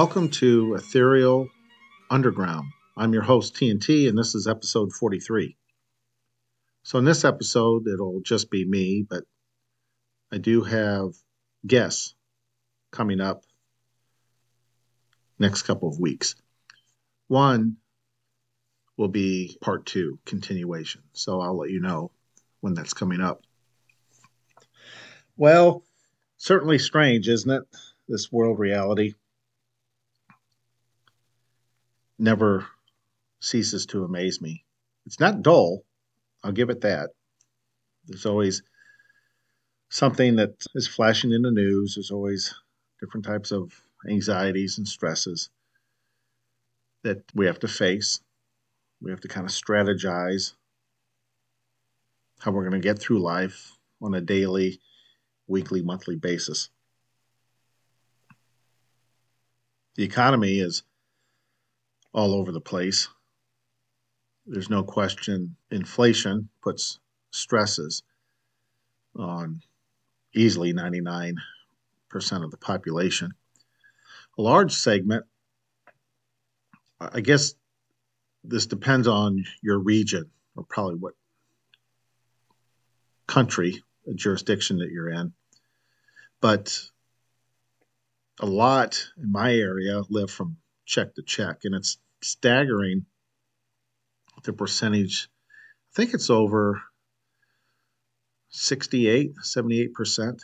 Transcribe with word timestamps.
Welcome 0.00 0.30
to 0.30 0.76
Aethereal 0.76 1.50
Underground. 2.08 2.68
I'm 2.96 3.12
your 3.12 3.22
host, 3.22 3.54
TNT, 3.54 4.08
and 4.08 4.16
this 4.16 4.34
is 4.34 4.46
episode 4.46 4.94
43. 4.94 5.58
So, 6.84 6.98
in 6.98 7.04
this 7.04 7.22
episode, 7.22 7.86
it'll 7.86 8.22
just 8.22 8.50
be 8.50 8.64
me, 8.64 9.04
but 9.06 9.24
I 10.32 10.38
do 10.38 10.62
have 10.62 11.12
guests 11.66 12.14
coming 12.90 13.20
up 13.20 13.44
next 15.38 15.64
couple 15.64 15.90
of 15.90 16.00
weeks. 16.00 16.34
One 17.28 17.76
will 18.96 19.08
be 19.08 19.58
part 19.60 19.84
two, 19.84 20.18
continuation. 20.24 21.02
So, 21.12 21.42
I'll 21.42 21.58
let 21.58 21.68
you 21.68 21.80
know 21.80 22.10
when 22.62 22.72
that's 22.72 22.94
coming 22.94 23.20
up. 23.20 23.42
Well, 25.36 25.84
certainly 26.38 26.78
strange, 26.78 27.28
isn't 27.28 27.50
it? 27.50 27.64
This 28.08 28.32
world 28.32 28.58
reality 28.58 29.12
never 32.20 32.66
ceases 33.40 33.86
to 33.86 34.04
amaze 34.04 34.40
me. 34.40 34.64
It's 35.06 35.20
not 35.20 35.42
dull, 35.42 35.84
I'll 36.44 36.52
give 36.52 36.70
it 36.70 36.82
that. 36.82 37.10
There's 38.06 38.26
always 38.26 38.62
something 39.88 40.36
that 40.36 40.54
is 40.74 40.86
flashing 40.86 41.32
in 41.32 41.42
the 41.42 41.50
news, 41.50 41.94
there's 41.94 42.10
always 42.10 42.54
different 43.00 43.26
types 43.26 43.50
of 43.50 43.72
anxieties 44.08 44.78
and 44.78 44.86
stresses 44.86 45.50
that 47.02 47.22
we 47.34 47.46
have 47.46 47.58
to 47.60 47.68
face. 47.68 48.20
We 49.02 49.10
have 49.10 49.20
to 49.20 49.28
kind 49.28 49.46
of 49.46 49.52
strategize 49.52 50.52
how 52.40 52.50
we're 52.50 52.68
going 52.68 52.80
to 52.80 52.86
get 52.86 52.98
through 52.98 53.20
life 53.20 53.72
on 54.02 54.14
a 54.14 54.20
daily, 54.20 54.80
weekly, 55.46 55.82
monthly 55.82 56.16
basis. 56.16 56.68
The 59.96 60.04
economy 60.04 60.60
is 60.60 60.82
all 62.12 62.34
over 62.34 62.52
the 62.52 62.60
place. 62.60 63.08
There's 64.46 64.70
no 64.70 64.82
question 64.82 65.56
inflation 65.70 66.48
puts 66.62 66.98
stresses 67.30 68.02
on 69.16 69.60
easily 70.34 70.72
99% 70.72 71.36
of 72.12 72.50
the 72.50 72.56
population. 72.56 73.32
A 74.38 74.42
large 74.42 74.72
segment, 74.72 75.24
I 77.00 77.20
guess 77.20 77.54
this 78.44 78.66
depends 78.66 79.06
on 79.06 79.44
your 79.62 79.78
region 79.78 80.30
or 80.56 80.64
probably 80.64 80.96
what 80.96 81.14
country, 83.26 83.82
jurisdiction 84.14 84.78
that 84.78 84.90
you're 84.90 85.10
in. 85.10 85.32
But 86.40 86.80
a 88.40 88.46
lot 88.46 89.06
in 89.22 89.30
my 89.30 89.54
area 89.54 90.02
live 90.08 90.30
from 90.30 90.56
check 90.90 91.14
to 91.14 91.22
check, 91.22 91.60
and 91.64 91.74
it's 91.74 91.98
staggering 92.20 93.06
the 94.42 94.52
percentage. 94.52 95.28
I 95.92 95.94
think 95.94 96.14
it's 96.14 96.30
over 96.30 96.82
68, 98.50 99.34
78%. 99.36 100.40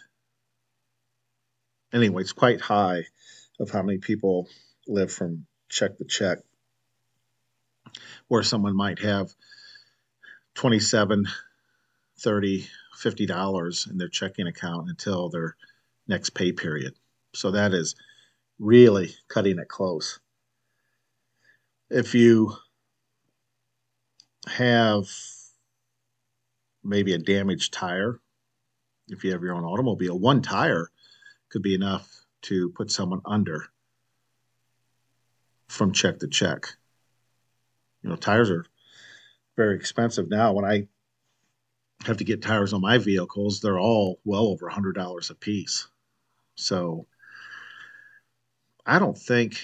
Anyway, 1.92 2.22
it's 2.22 2.32
quite 2.32 2.60
high 2.60 3.04
of 3.58 3.70
how 3.70 3.82
many 3.82 3.98
people 3.98 4.48
live 4.86 5.12
from 5.12 5.46
check 5.68 5.98
to 5.98 6.04
check, 6.04 6.38
where 8.28 8.42
someone 8.42 8.76
might 8.76 9.00
have 9.00 9.34
27, 10.54 11.26
30, 12.18 12.68
50 12.96 13.26
dollars 13.26 13.86
in 13.90 13.98
their 13.98 14.08
checking 14.08 14.46
account 14.46 14.88
until 14.88 15.28
their 15.28 15.56
next 16.06 16.30
pay 16.30 16.52
period. 16.52 16.94
So 17.34 17.50
that 17.50 17.74
is 17.74 17.96
really 18.58 19.14
cutting 19.28 19.58
it 19.58 19.68
close 19.68 20.18
if 21.90 22.14
you 22.14 22.52
have 24.48 25.08
maybe 26.82 27.12
a 27.12 27.18
damaged 27.18 27.72
tire, 27.72 28.20
if 29.08 29.24
you 29.24 29.32
have 29.32 29.42
your 29.42 29.54
own 29.54 29.64
automobile, 29.64 30.18
one 30.18 30.42
tire 30.42 30.90
could 31.48 31.62
be 31.62 31.74
enough 31.74 32.08
to 32.42 32.70
put 32.70 32.90
someone 32.90 33.20
under 33.24 33.66
from 35.68 35.92
check 35.92 36.18
to 36.20 36.28
check. 36.28 36.66
You 38.02 38.10
know, 38.10 38.16
tires 38.16 38.50
are 38.50 38.66
very 39.56 39.76
expensive 39.76 40.28
now. 40.28 40.52
When 40.52 40.64
I 40.64 40.88
have 42.04 42.18
to 42.18 42.24
get 42.24 42.42
tires 42.42 42.72
on 42.72 42.80
my 42.80 42.98
vehicles, 42.98 43.60
they're 43.60 43.80
all 43.80 44.20
well 44.24 44.46
over 44.46 44.70
$100 44.70 45.30
a 45.30 45.34
piece. 45.34 45.88
So 46.54 47.06
I 48.84 48.98
don't 48.98 49.18
think 49.18 49.60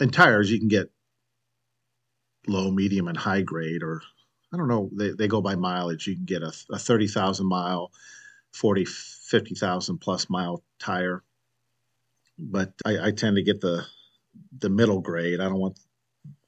and 0.00 0.12
tires 0.12 0.50
you 0.50 0.58
can 0.58 0.68
get 0.68 0.90
low, 2.46 2.70
medium, 2.70 3.08
and 3.08 3.16
high 3.16 3.42
grade, 3.42 3.82
or 3.82 4.02
I 4.52 4.56
don't 4.56 4.68
know, 4.68 4.90
they, 4.92 5.10
they 5.10 5.28
go 5.28 5.40
by 5.40 5.54
mileage. 5.54 6.06
You 6.06 6.16
can 6.16 6.24
get 6.24 6.42
a, 6.42 6.52
a 6.70 6.78
30,000 6.78 7.46
mile, 7.46 7.90
40, 8.52 8.84
50,000 8.84 9.98
plus 9.98 10.28
mile 10.28 10.62
tire. 10.78 11.22
But 12.38 12.72
I, 12.84 13.08
I 13.08 13.10
tend 13.12 13.36
to 13.36 13.42
get 13.42 13.60
the 13.60 13.84
the 14.60 14.70
middle 14.70 15.00
grade. 15.00 15.40
I 15.40 15.44
don't 15.44 15.60
want 15.60 15.78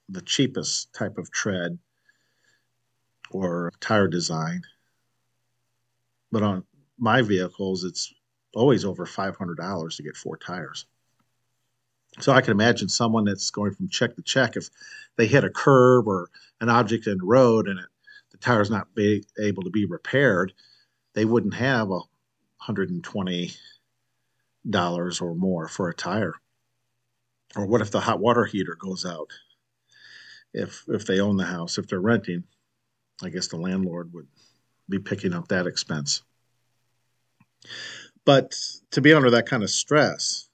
the 0.09 0.23
cheapest 0.23 0.93
type 0.95 1.19
of 1.19 1.31
tread 1.31 1.79
or 3.31 3.73
tire 3.81 4.09
design. 4.09 4.63
But 6.31 6.43
on 6.43 6.65
my 6.99 7.23
vehicles, 7.23 7.85
it's 7.85 8.13
always 8.55 8.85
over 8.85 9.05
$500 9.05 9.97
to 9.97 10.03
get 10.03 10.17
four 10.17 10.37
tires. 10.37 10.87
So 12.21 12.33
I 12.33 12.41
can 12.41 12.53
imagine 12.53 12.89
someone 12.89 13.25
that's 13.25 13.51
going 13.51 13.75
from 13.75 13.89
check 13.89 14.15
to 14.17 14.23
check 14.23 14.57
if 14.57 14.71
they 15.17 15.27
hit 15.27 15.45
a 15.45 15.51
curb 15.51 16.07
or 16.07 16.31
an 16.61 16.69
object 16.69 17.07
in 17.07 17.19
the 17.19 17.25
road 17.25 17.69
and 17.69 17.81
it, 17.81 17.87
the 18.31 18.39
tire's 18.39 18.71
not 18.71 18.95
be 18.95 19.25
able 19.39 19.65
to 19.65 19.71
be 19.71 19.85
repaired, 19.85 20.53
they 21.15 21.25
wouldn't 21.25 21.55
have 21.55 21.91
a 21.91 22.01
hundred 22.59 22.91
and 22.91 23.03
twenty 23.05 23.53
dollars 24.69 25.21
or 25.21 25.35
more 25.35 25.69
for 25.69 25.89
a 25.89 25.95
tire. 25.95 26.35
Or 27.57 27.67
what 27.67 27.81
if 27.81 27.91
the 27.91 28.01
hot 28.01 28.21
water 28.21 28.45
heater 28.45 28.77
goes 28.79 29.05
out? 29.05 29.31
If 30.53 30.85
if 30.89 31.07
they 31.07 31.21
own 31.21 31.37
the 31.37 31.45
house, 31.45 31.79
if 31.79 31.87
they're 31.87 32.01
renting, 32.01 32.45
I 33.23 33.29
guess 33.29 33.49
the 33.49 33.57
landlord 33.57 34.13
would 34.13 34.29
be 34.89 34.99
picking 34.99 35.33
up 35.33 35.49
that 35.49 35.67
expense. 35.67 36.23
But 38.25 38.55
to 38.93 39.01
be 39.01 39.13
under 39.13 39.31
that 39.31 39.47
kind 39.47 39.63
of 39.63 39.71
stress, 39.71 40.49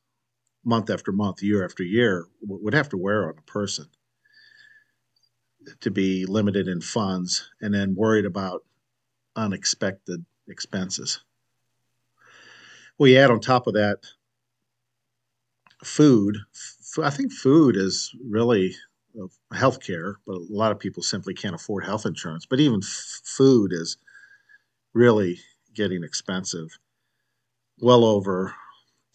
month 0.64 0.90
after 0.90 1.12
month, 1.12 1.42
year 1.42 1.64
after 1.64 1.82
year, 1.82 2.26
would 2.42 2.74
have 2.74 2.88
to 2.90 2.96
wear 2.96 3.28
on 3.28 3.38
a 3.38 3.42
person 3.42 3.88
to 5.80 5.90
be 5.90 6.26
limited 6.26 6.68
in 6.68 6.80
funds 6.80 7.50
and 7.60 7.72
then 7.72 7.94
worried 7.94 8.24
about 8.24 8.64
unexpected 9.36 10.24
expenses. 10.48 11.20
You 12.98 13.16
add 13.16 13.30
on 13.30 13.40
top 13.40 13.66
of 13.66 13.74
that 13.74 14.00
food. 15.84 16.36
I 17.02 17.10
think 17.10 17.32
food 17.32 17.76
is 17.76 18.14
really 18.22 18.74
uh, 19.20 19.26
healthcare, 19.54 20.16
but 20.26 20.36
a 20.36 20.46
lot 20.50 20.72
of 20.72 20.78
people 20.78 21.02
simply 21.02 21.34
can't 21.34 21.54
afford 21.54 21.84
health 21.84 22.04
insurance. 22.04 22.46
But 22.46 22.60
even 22.60 22.80
f- 22.82 23.20
food 23.24 23.72
is 23.72 23.96
really 24.92 25.40
getting 25.74 26.04
expensive, 26.04 26.78
well 27.78 28.04
over 28.04 28.54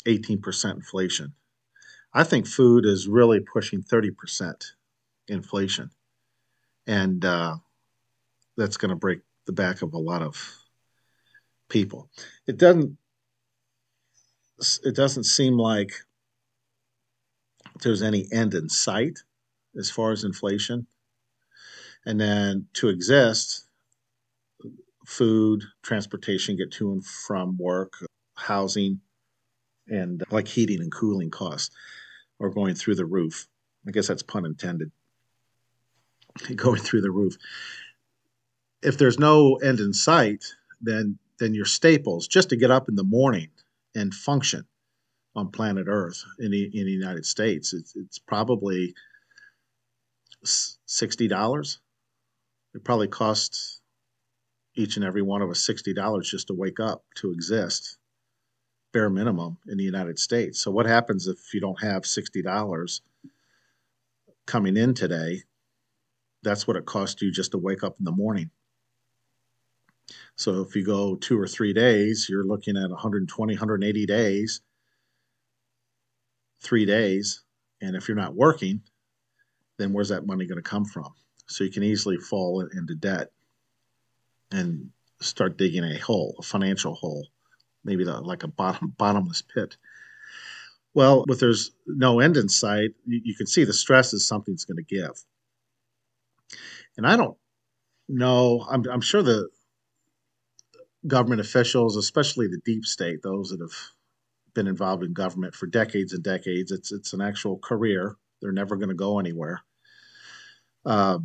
18% 0.06 0.76
inflation. 0.76 1.34
I 2.14 2.24
think 2.24 2.48
food 2.48 2.86
is 2.86 3.08
really 3.08 3.40
pushing 3.42 3.84
30% 3.84 4.54
inflation. 5.28 5.92
And 6.88 7.24
uh, 7.26 7.56
that's 8.58 8.78
going 8.78 8.90
to 8.90 8.96
break 8.96 9.20
the 9.46 9.54
back 9.54 9.82
of 9.82 9.94
a 9.94 9.98
lot 9.98 10.22
of 10.22 10.58
people. 11.70 12.10
It 12.48 12.58
doesn't 12.58 12.98
it 14.86 14.96
doesn't 14.96 15.26
seem 15.26 15.58
like 15.58 15.92
there's 17.82 18.02
any 18.02 18.26
end 18.32 18.54
in 18.54 18.70
sight 18.70 19.20
as 19.78 19.90
far 19.90 20.12
as 20.12 20.24
inflation. 20.24 20.88
And 22.06 22.22
then 22.22 22.68
to 22.76 22.88
exist, 22.88 23.68
food, 25.06 25.64
transportation, 25.84 26.56
get 26.56 26.72
to 26.74 26.94
and 26.94 27.06
from 27.06 27.58
work, 27.58 27.94
housing, 28.36 29.02
and 29.88 30.22
uh, 30.22 30.26
like 30.32 30.48
heating 30.48 30.82
and 30.82 30.92
cooling 30.92 31.32
costs 31.32 31.76
are 32.40 32.50
going 32.50 32.76
through 32.76 32.96
the 32.96 33.06
roof. 33.06 33.48
I 33.88 33.92
guess 33.92 34.08
that's 34.08 34.24
pun 34.24 34.46
intended. 34.46 34.92
Going 36.56 36.82
through 36.82 37.02
the 37.02 37.12
roof. 37.12 37.38
If 38.82 38.98
there's 38.98 39.18
no 39.18 39.56
end 39.56 39.80
in 39.80 39.94
sight, 39.94 40.44
then 40.82 41.18
then 41.40 41.54
your 41.54 41.66
staples 41.66 42.28
just 42.28 42.50
to 42.50 42.58
get 42.58 42.72
up 42.72 42.90
in 42.90 42.96
the 42.96 43.04
morning 43.04 43.50
and 43.94 44.14
function 44.14 44.66
on 45.36 45.52
planet 45.52 45.88
Earth 45.88 46.24
in 46.40 46.52
the, 46.52 46.64
in 46.64 46.86
the 46.86 46.92
United 46.92 47.26
States, 47.26 47.74
it's, 47.74 47.96
it's 47.96 48.20
probably 48.20 48.94
sixty 50.44 51.28
dollars. 51.28 51.80
It 52.74 52.84
probably 52.84 53.08
costs 53.08 53.82
each 54.76 54.98
and 54.98 55.06
every 55.06 55.22
one 55.22 55.42
of 55.42 55.50
us 55.50 55.60
sixty 55.60 55.94
dollars 55.94 56.30
just 56.30 56.48
to 56.48 56.54
wake 56.54 56.80
up 56.80 57.04
to 57.16 57.32
exist 57.32 57.98
bare 58.96 59.10
minimum 59.10 59.58
in 59.68 59.78
the 59.78 59.84
United 59.84 60.18
States. 60.18 60.62
So 60.62 60.72
what 60.72 60.86
happens 60.86 61.28
if 61.28 61.54
you 61.54 61.60
don't 61.60 61.82
have 61.82 62.06
sixty 62.06 62.42
dollars 62.42 63.02
coming 64.46 64.78
in 64.78 64.94
today? 64.94 65.44
That's 66.44 66.66
what 66.66 66.78
it 66.78 66.86
costs 66.86 67.22
you 67.22 67.30
just 67.30 67.52
to 67.52 67.58
wake 67.58 67.84
up 67.84 67.98
in 68.00 68.06
the 68.06 68.14
morning. 68.14 68.52
So 70.38 70.62
if 70.62 70.78
you 70.78 70.86
go 70.86 71.18
two 71.18 71.38
or 71.38 71.46
three 71.46 71.74
days, 71.74 72.28
you're 72.30 72.46
looking 72.46 72.78
at 72.78 72.90
120, 72.90 73.54
180 73.54 74.06
days, 74.06 74.62
three 76.62 76.86
days. 76.86 77.44
And 77.82 77.98
if 77.98 78.08
you're 78.08 78.16
not 78.16 78.34
working, 78.34 78.82
then 79.78 79.92
where's 79.92 80.10
that 80.10 80.26
money 80.26 80.46
going 80.46 80.62
to 80.62 80.70
come 80.70 80.86
from? 80.86 81.14
So 81.48 81.66
you 81.66 81.72
can 81.72 81.84
easily 81.84 82.18
fall 82.18 82.62
into 82.62 82.96
debt 82.96 83.32
and 84.52 84.92
start 85.20 85.58
digging 85.58 85.84
a 85.84 85.98
hole, 85.98 86.36
a 86.40 86.44
financial 86.44 86.94
hole, 86.94 87.28
maybe 87.86 88.04
the, 88.04 88.20
like 88.20 88.44
a 88.44 88.48
bottom, 88.48 88.94
bottomless 88.98 89.42
pit. 89.42 89.78
Well, 90.94 91.26
if 91.30 91.40
there's 91.40 91.72
no 91.86 92.20
end 92.20 92.38
in 92.38 92.50
sight, 92.50 92.92
you, 93.06 93.22
you 93.24 93.36
can 93.36 93.48
see 93.48 93.64
the 93.64 93.74
stress 93.74 94.14
is 94.14 94.28
something's 94.28 94.66
going 94.66 94.84
to 94.84 94.84
give. 94.84 95.12
And 96.98 97.06
I 97.06 97.16
don't 97.16 97.38
know, 98.10 98.66
I'm, 98.70 98.84
I'm 98.90 99.02
sure 99.02 99.22
the 99.22 99.50
government 101.06 101.42
officials, 101.42 101.98
especially 101.98 102.48
the 102.48 102.62
deep 102.66 102.86
state, 102.86 103.22
those 103.22 103.50
that 103.50 103.62
have 103.62 103.76
been 104.54 104.68
involved 104.68 105.04
in 105.04 105.14
government 105.14 105.54
for 105.54 105.68
decades 105.68 106.14
and 106.14 106.24
decades, 106.24 106.72
it's, 106.72 106.92
it's 106.92 107.14
an 107.14 107.22
actual 107.22 107.58
career. 107.60 108.16
They're 108.42 108.52
never 108.52 108.76
going 108.76 108.90
to 108.90 108.96
go 108.96 109.20
anywhere. 109.20 109.62
Uh, 110.86 111.20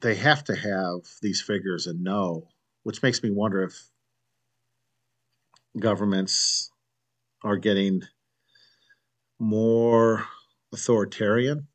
they 0.00 0.16
have 0.16 0.42
to 0.44 0.56
have 0.56 1.00
these 1.22 1.40
figures 1.40 1.86
and 1.86 2.02
know, 2.02 2.48
which 2.82 3.02
makes 3.02 3.22
me 3.22 3.30
wonder 3.30 3.62
if 3.62 3.91
governments 5.78 6.70
are 7.42 7.56
getting 7.56 8.02
more 9.38 10.24
authoritarian. 10.72 11.66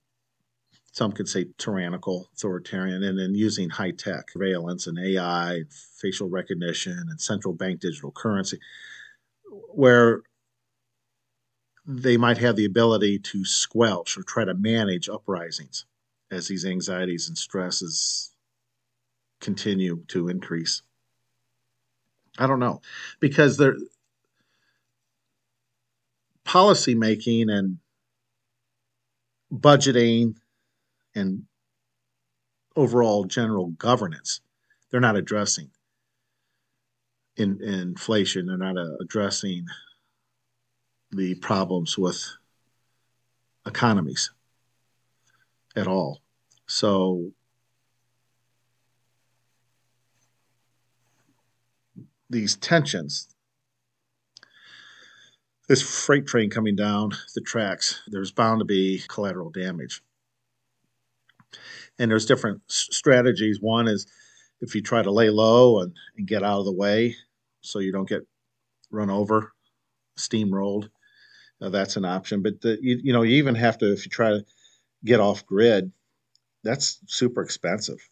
Some 0.91 1.11
could 1.11 1.29
say 1.29 1.45
tyrannical, 1.57 2.29
authoritarian, 2.33 3.03
and 3.03 3.19
then 3.19 3.35
using 3.35 3.69
high 3.69 3.91
tech 3.91 4.31
surveillance 4.31 4.87
and 4.87 4.97
AI, 4.97 5.61
facial 6.01 6.29
recognition, 6.29 6.97
and 7.09 7.21
central 7.21 7.53
bank 7.53 7.81
digital 7.81 8.11
currency, 8.11 8.59
where 9.73 10.21
they 11.85 12.17
might 12.17 12.37
have 12.39 12.55
the 12.55 12.65
ability 12.65 13.19
to 13.19 13.45
squelch 13.45 14.17
or 14.17 14.23
try 14.23 14.43
to 14.43 14.53
manage 14.53 15.07
uprisings 15.07 15.85
as 16.31 16.47
these 16.47 16.65
anxieties 16.65 17.27
and 17.27 17.37
stresses 17.37 18.31
continue 19.39 20.03
to 20.07 20.27
increase. 20.27 20.81
I 22.37 22.47
don't 22.47 22.59
know 22.59 22.81
because 23.19 23.57
there 23.57 23.75
policy 26.43 26.95
making 26.95 27.49
and 27.49 27.77
budgeting 29.51 30.35
and 31.15 31.43
overall 32.75 33.25
general 33.25 33.67
governance 33.71 34.41
they're 34.89 34.99
not 35.01 35.15
addressing 35.15 35.69
in, 37.35 37.59
in 37.61 37.73
inflation 37.79 38.45
they're 38.45 38.57
not 38.57 38.77
uh, 38.77 38.95
addressing 39.01 39.65
the 41.11 41.35
problems 41.35 41.97
with 41.97 42.23
economies 43.65 44.31
at 45.75 45.87
all. 45.87 46.21
So 46.65 47.31
these 52.29 52.55
tensions, 52.55 53.27
this 55.67 55.81
freight 55.81 56.25
train 56.25 56.49
coming 56.49 56.75
down 56.75 57.11
the 57.35 57.41
tracks, 57.41 58.01
there's 58.07 58.31
bound 58.31 58.59
to 58.59 58.65
be 58.65 59.01
collateral 59.07 59.49
damage. 59.49 60.01
And 61.99 62.11
there's 62.11 62.25
different 62.25 62.61
strategies. 62.67 63.59
One 63.59 63.87
is 63.87 64.07
if 64.61 64.75
you 64.75 64.81
try 64.81 65.01
to 65.01 65.11
lay 65.11 65.29
low 65.29 65.81
and, 65.81 65.93
and 66.17 66.27
get 66.27 66.43
out 66.43 66.59
of 66.59 66.65
the 66.65 66.73
way 66.73 67.15
so 67.61 67.79
you 67.79 67.91
don't 67.91 68.07
get 68.07 68.27
run 68.91 69.09
over, 69.09 69.51
steamrolled, 70.17 70.89
uh, 71.61 71.69
that's 71.69 71.97
an 71.97 72.05
option. 72.05 72.41
But 72.41 72.61
the, 72.61 72.77
you, 72.81 72.99
you 73.03 73.13
know, 73.13 73.23
you 73.23 73.35
even 73.37 73.55
have 73.55 73.77
to 73.79 73.91
if 73.91 74.05
you 74.05 74.09
try 74.09 74.29
to 74.29 74.45
get 75.03 75.19
off 75.19 75.45
grid, 75.45 75.91
that's 76.63 76.99
super 77.07 77.41
expensive. 77.41 78.09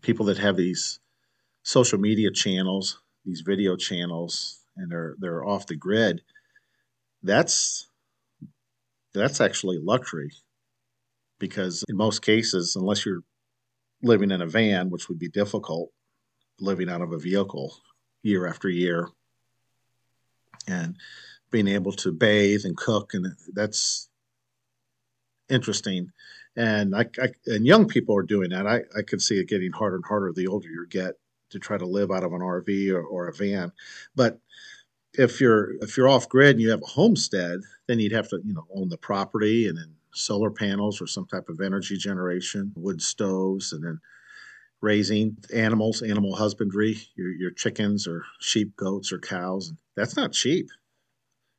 People 0.00 0.26
that 0.26 0.38
have 0.38 0.56
these 0.56 0.98
social 1.62 1.98
media 1.98 2.30
channels, 2.30 3.00
these 3.24 3.42
video 3.42 3.76
channels, 3.76 4.60
and 4.76 4.90
they're 4.90 5.16
they're 5.18 5.44
off 5.44 5.66
the 5.66 5.76
grid, 5.76 6.22
that's 7.22 7.88
that's 9.14 9.40
actually 9.40 9.78
luxury 9.78 10.30
because 11.38 11.84
in 11.88 11.96
most 11.96 12.22
cases, 12.22 12.76
unless 12.76 13.04
you're 13.04 13.22
living 14.02 14.30
in 14.30 14.42
a 14.42 14.46
van, 14.46 14.90
which 14.90 15.08
would 15.08 15.18
be 15.18 15.28
difficult, 15.28 15.90
living 16.60 16.88
out 16.88 17.02
of 17.02 17.12
a 17.12 17.18
vehicle 17.18 17.76
year 18.22 18.46
after 18.46 18.68
year, 18.68 19.08
and 20.66 20.96
being 21.50 21.68
able 21.68 21.92
to 21.92 22.12
bathe 22.12 22.64
and 22.64 22.76
cook, 22.76 23.14
and 23.14 23.26
that's 23.52 24.08
interesting. 25.48 26.10
And 26.56 26.94
I, 26.94 27.06
I, 27.20 27.28
and 27.46 27.66
young 27.66 27.88
people 27.88 28.16
are 28.16 28.22
doing 28.22 28.50
that. 28.50 28.66
I, 28.66 28.82
I 28.96 29.02
could 29.02 29.22
see 29.22 29.38
it 29.38 29.48
getting 29.48 29.72
harder 29.72 29.96
and 29.96 30.04
harder 30.04 30.32
the 30.32 30.46
older 30.46 30.68
you 30.68 30.86
get 30.88 31.14
to 31.52 31.58
try 31.58 31.78
to 31.78 31.86
live 31.86 32.10
out 32.10 32.24
of 32.24 32.32
an 32.32 32.40
RV 32.40 32.92
or, 32.92 33.02
or 33.02 33.28
a 33.28 33.32
van. 33.32 33.72
But 34.14 34.38
if 35.14 35.40
you're 35.40 35.74
if 35.82 35.96
you're 35.96 36.08
off 36.08 36.28
grid 36.28 36.52
and 36.52 36.60
you 36.60 36.70
have 36.70 36.82
a 36.82 36.86
homestead, 36.86 37.60
then 37.86 38.00
you'd 38.00 38.12
have 38.12 38.28
to 38.30 38.40
you 38.44 38.54
know 38.54 38.66
own 38.74 38.88
the 38.88 38.98
property 38.98 39.68
and 39.68 39.76
then 39.78 39.94
solar 40.14 40.50
panels 40.50 41.00
or 41.00 41.06
some 41.06 41.26
type 41.26 41.48
of 41.48 41.60
energy 41.60 41.96
generation, 41.96 42.72
wood 42.76 43.00
stoves, 43.00 43.72
and 43.72 43.84
then 43.84 44.00
raising 44.80 45.36
animals, 45.54 46.02
animal 46.02 46.34
husbandry, 46.34 46.98
your, 47.14 47.30
your 47.30 47.50
chickens 47.50 48.06
or 48.06 48.24
sheep, 48.40 48.76
goats, 48.76 49.12
or 49.12 49.18
cows. 49.18 49.72
That's 49.96 50.16
not 50.16 50.32
cheap 50.32 50.68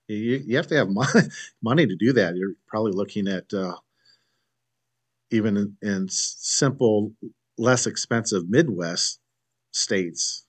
you, 0.08 0.44
you 0.46 0.58
have 0.58 0.68
to 0.68 0.76
have 0.76 0.90
money, 0.90 1.28
money 1.62 1.88
to 1.88 1.96
do 1.96 2.14
that. 2.14 2.36
You're 2.36 2.54
probably 2.68 2.92
looking 2.92 3.28
at 3.28 3.54
uh, 3.54 3.76
even 5.32 5.58
in, 5.58 5.78
in, 5.82 6.08
simple, 6.10 7.14
less 7.58 7.88
expensive 7.88 8.50
Midwest 8.50 9.20
states, 9.74 10.46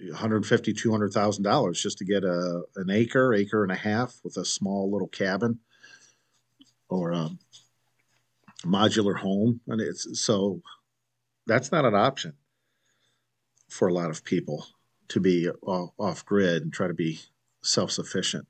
150, 0.00 0.72
200,000 0.72 1.42
dollars 1.42 1.82
just 1.82 1.98
to 1.98 2.04
get 2.04 2.24
a 2.24 2.62
an 2.76 2.90
acre, 2.90 3.32
acre 3.32 3.62
and 3.62 3.72
a 3.72 3.76
half 3.76 4.20
with 4.22 4.36
a 4.36 4.44
small 4.44 4.90
little 4.92 5.08
cabin 5.08 5.58
or 6.88 7.12
a 7.12 7.30
modular 8.64 9.16
home, 9.16 9.60
and 9.68 9.80
it's 9.80 10.20
so 10.20 10.60
that's 11.46 11.72
not 11.72 11.84
an 11.84 11.94
option 11.94 12.34
for 13.68 13.88
a 13.88 13.94
lot 13.94 14.10
of 14.10 14.24
people 14.24 14.66
to 15.08 15.20
be 15.20 15.48
off, 15.62 16.24
grid 16.24 16.62
and 16.62 16.72
try 16.72 16.88
to 16.88 16.94
be 16.94 17.20
self 17.62 17.90
sufficient. 17.90 18.46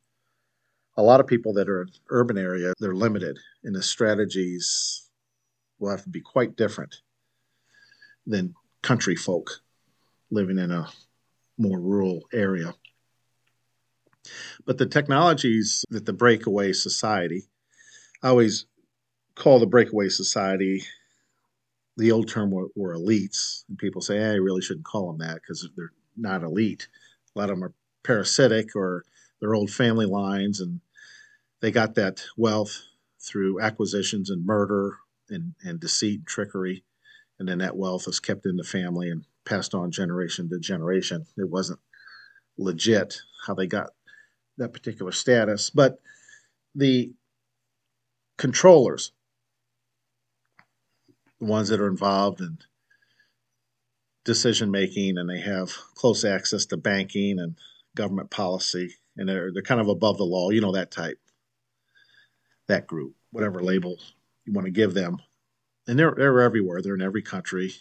A 0.97 1.02
lot 1.02 1.21
of 1.21 1.26
people 1.26 1.52
that 1.55 1.69
are 1.69 1.83
in 1.83 1.88
urban 2.09 2.38
area, 2.38 2.73
they're 2.81 2.95
limited, 2.95 3.38
and 3.64 3.75
the 3.75 3.83
strategies 3.83 5.11
will 5.78 5.90
have 5.90 6.02
to 6.05 6.09
be 6.09 6.23
quite 6.23 6.57
different 6.57 7.02
than 8.26 8.55
country 8.87 9.16
folk 9.16 9.62
living 10.31 10.59
in 10.59 10.71
a 10.71 10.88
more 11.59 11.81
rural 11.81 12.23
area. 12.33 12.73
But 14.64 14.78
the 14.78 14.87
technologies 14.87 15.85
that 15.90 16.07
the 16.07 16.12
breakaway 16.12 16.73
society, 16.73 17.49
I 18.23 18.28
always 18.28 18.66
call 19.35 19.59
the 19.59 19.66
breakaway 19.66 20.09
society, 20.09 20.85
the 21.97 22.12
old 22.12 22.28
term 22.28 22.52
were, 22.52 22.69
were 22.76 22.95
elites. 22.95 23.64
And 23.69 23.76
people 23.76 24.00
say, 24.00 24.19
hey, 24.19 24.31
I 24.31 24.35
really 24.35 24.62
shouldn't 24.62 24.87
call 24.87 25.09
them 25.09 25.19
that 25.19 25.40
because 25.43 25.69
they're 25.75 25.93
not 26.16 26.45
elite. 26.45 26.87
A 27.35 27.38
lot 27.40 27.50
of 27.50 27.57
them 27.57 27.64
are 27.64 27.75
parasitic 28.05 28.76
or 28.76 29.05
their 29.40 29.55
old 29.57 29.71
family 29.71 30.07
lines, 30.07 30.61
and 30.61 30.81
they 31.61 31.73
got 31.73 31.97
that 31.97 32.23
wealth 32.37 32.83
through 33.21 33.61
acquisitions 33.61 34.31
and 34.31 34.47
murder 34.47 34.99
and, 35.28 35.55
and 35.64 35.81
deceit 35.81 36.21
and 36.21 36.26
trickery. 36.28 36.85
And 37.38 37.49
then 37.49 37.59
that 37.59 37.76
wealth 37.76 38.09
is 38.09 38.21
kept 38.21 38.47
in 38.47 38.57
the 38.57 38.64
family 38.64 39.11
and 39.11 39.25
passed 39.45 39.75
on 39.75 39.90
generation 39.90 40.49
to 40.50 40.59
generation. 40.59 41.26
It 41.37 41.50
wasn't 41.50 41.81
legit 42.59 43.19
how 43.47 43.55
they 43.55 43.66
got 43.66 43.90
that 44.59 44.73
particular 44.73 45.12
status. 45.12 45.71
But 45.71 45.99
the 46.75 47.12
controllers, 48.38 49.12
the 51.40 51.47
ones 51.47 51.69
that 51.69 51.81
are 51.81 51.88
involved 51.88 52.40
in 52.40 52.59
decision 54.25 54.71
making 54.71 55.19
and 55.19 55.31
they 55.31 55.40
have 55.40 55.71
close 55.95 56.25
access 56.25 56.66
to 56.66 56.76
banking 56.76 57.38
and 57.38 57.57
government 57.95 58.31
policy, 58.31 58.95
and 59.16 59.28
they're 59.28 59.52
they're 59.52 59.62
kind 59.62 59.81
of 59.81 59.88
above 59.88 60.19
the 60.19 60.25
law. 60.25 60.50
You 60.50 60.61
know 60.61 60.73
that 60.73 60.90
type, 60.90 61.19
that 62.69 62.87
group, 62.87 63.14
whatever 63.31 63.62
label 63.62 63.99
you 64.45 64.52
want 64.52 64.66
to 64.66 64.73
give 64.73 64.95
them, 64.95 65.19
and 65.88 65.99
they're 65.99 66.14
they're 66.16 66.40
everywhere. 66.43 66.83
They're 66.83 66.95
in 66.95 67.02
every 67.02 67.23
country, 67.23 67.75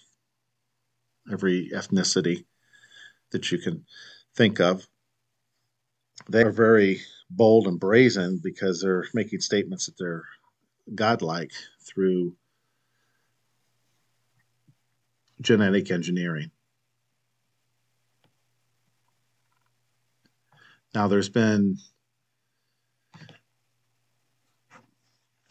every 1.32 1.70
ethnicity. 1.74 2.46
that 3.32 3.52
you 3.52 3.58
can 3.60 3.86
think 4.36 4.60
of. 4.60 4.88
They 6.30 6.44
are 6.44 6.52
very 6.52 7.02
bold 7.30 7.68
and 7.68 7.80
brazen 7.80 8.40
because 8.44 8.82
they're 8.82 9.08
making 9.14 9.42
statements 9.42 9.88
that 9.88 9.98
they're 9.98 10.26
godlike 10.94 11.52
through 11.82 12.36
genetic 15.42 15.92
engineering. 15.92 16.52
Now, 20.94 21.08
there's 21.08 21.30
been 21.30 21.78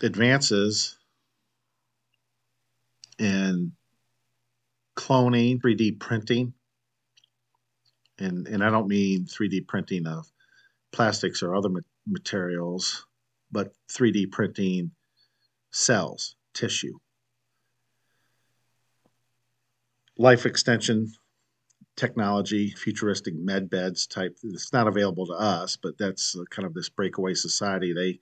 advances 0.03 0.97
in 3.19 3.73
cloning, 4.97 5.61
3D 5.61 5.99
printing, 5.99 6.53
and, 8.19 8.47
and 8.47 8.63
I 8.63 8.71
don't 8.71 8.89
mean 8.89 9.27
3D 9.27 9.67
printing 9.67 10.07
of 10.07 10.31
plastics 10.93 11.43
or 11.43 11.55
other 11.55 11.69
ma- 11.69 11.81
materials, 12.07 13.07
but 13.51 13.73
3D 13.91 14.31
printing 14.31 14.93
cells, 15.73 16.37
tissue. 16.55 16.99
Life 20.17 20.47
extension 20.47 21.13
technology, 21.97 22.71
futuristic 22.71 23.35
med 23.37 23.71
beds 23.71 24.07
type. 24.07 24.37
It's 24.43 24.73
not 24.73 24.89
available 24.89 25.27
to 25.27 25.33
us, 25.33 25.77
but 25.77 25.99
that's 25.99 26.37
kind 26.51 26.67
of 26.67 26.75
this 26.75 26.89
breakaway 26.89 27.35
society 27.35 27.93
they 27.93 28.21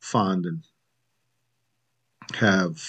fund 0.00 0.46
and 0.46 0.64
have 2.34 2.82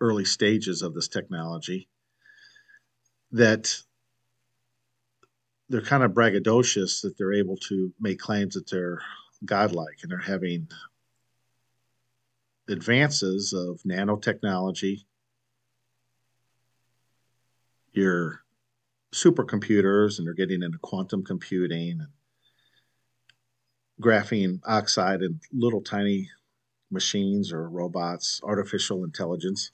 early 0.00 0.24
stages 0.24 0.82
of 0.82 0.94
this 0.94 1.08
technology 1.08 1.88
that 3.32 3.74
they're 5.68 5.80
kind 5.82 6.02
of 6.02 6.12
braggadocious 6.12 7.02
that 7.02 7.18
they're 7.18 7.34
able 7.34 7.56
to 7.56 7.92
make 8.00 8.18
claims 8.18 8.54
that 8.54 8.70
they're 8.70 9.00
godlike 9.44 9.98
and 10.02 10.10
they're 10.10 10.18
having 10.18 10.68
advances 12.68 13.52
of 13.52 13.80
nanotechnology 13.82 15.04
your 17.92 18.42
supercomputers 19.12 20.18
and 20.18 20.26
they're 20.26 20.34
getting 20.34 20.62
into 20.62 20.78
quantum 20.78 21.24
computing 21.24 22.00
and 22.00 22.08
graphene 24.00 24.60
oxide 24.64 25.22
and 25.22 25.40
little 25.52 25.80
tiny 25.80 26.28
machines 26.90 27.52
or 27.52 27.68
robots, 27.68 28.40
artificial 28.44 29.04
intelligence. 29.04 29.72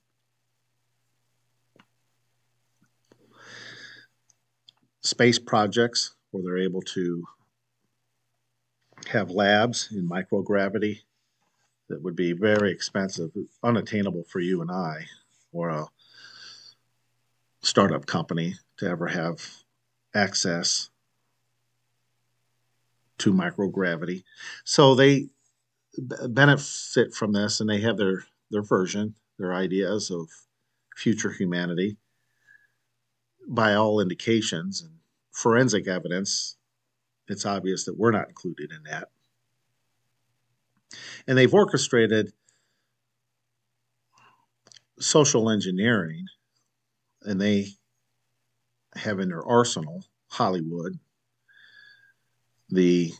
Space 5.04 5.38
projects 5.38 6.14
where 6.30 6.42
they're 6.42 6.58
able 6.58 6.80
to 6.80 7.24
have 9.08 9.30
labs 9.30 9.90
in 9.92 10.08
microgravity 10.08 11.00
that 11.88 12.02
would 12.02 12.16
be 12.16 12.32
very 12.32 12.72
expensive, 12.72 13.30
unattainable 13.62 14.24
for 14.24 14.40
you 14.40 14.62
and 14.62 14.70
I, 14.70 15.04
or 15.52 15.68
a 15.68 15.86
startup 17.60 18.06
company 18.06 18.54
to 18.78 18.86
ever 18.88 19.06
have 19.06 19.46
access 20.14 20.88
to 23.18 23.32
microgravity. 23.32 24.24
So 24.64 24.94
they 24.94 25.28
benefit 26.28 27.14
from 27.14 27.32
this 27.32 27.60
and 27.60 27.68
they 27.68 27.80
have 27.80 27.98
their, 27.98 28.24
their 28.50 28.62
version, 28.62 29.14
their 29.38 29.54
ideas 29.54 30.10
of 30.10 30.28
future 30.96 31.30
humanity. 31.30 31.98
By 33.46 33.74
all 33.74 34.00
indications 34.00 34.82
and 34.82 34.92
forensic 35.32 35.86
evidence, 35.86 36.56
it's 37.28 37.46
obvious 37.46 37.84
that 37.84 37.98
we're 37.98 38.10
not 38.10 38.28
included 38.28 38.72
in 38.72 38.82
that. 38.84 39.08
And 41.26 41.36
they've 41.36 41.52
orchestrated 41.52 42.32
social 44.98 45.50
engineering 45.50 46.26
and 47.22 47.40
they 47.40 47.68
have 48.94 49.18
in 49.18 49.28
their 49.28 49.44
arsenal 49.44 50.04
Hollywood, 50.28 50.98
the 52.68 53.12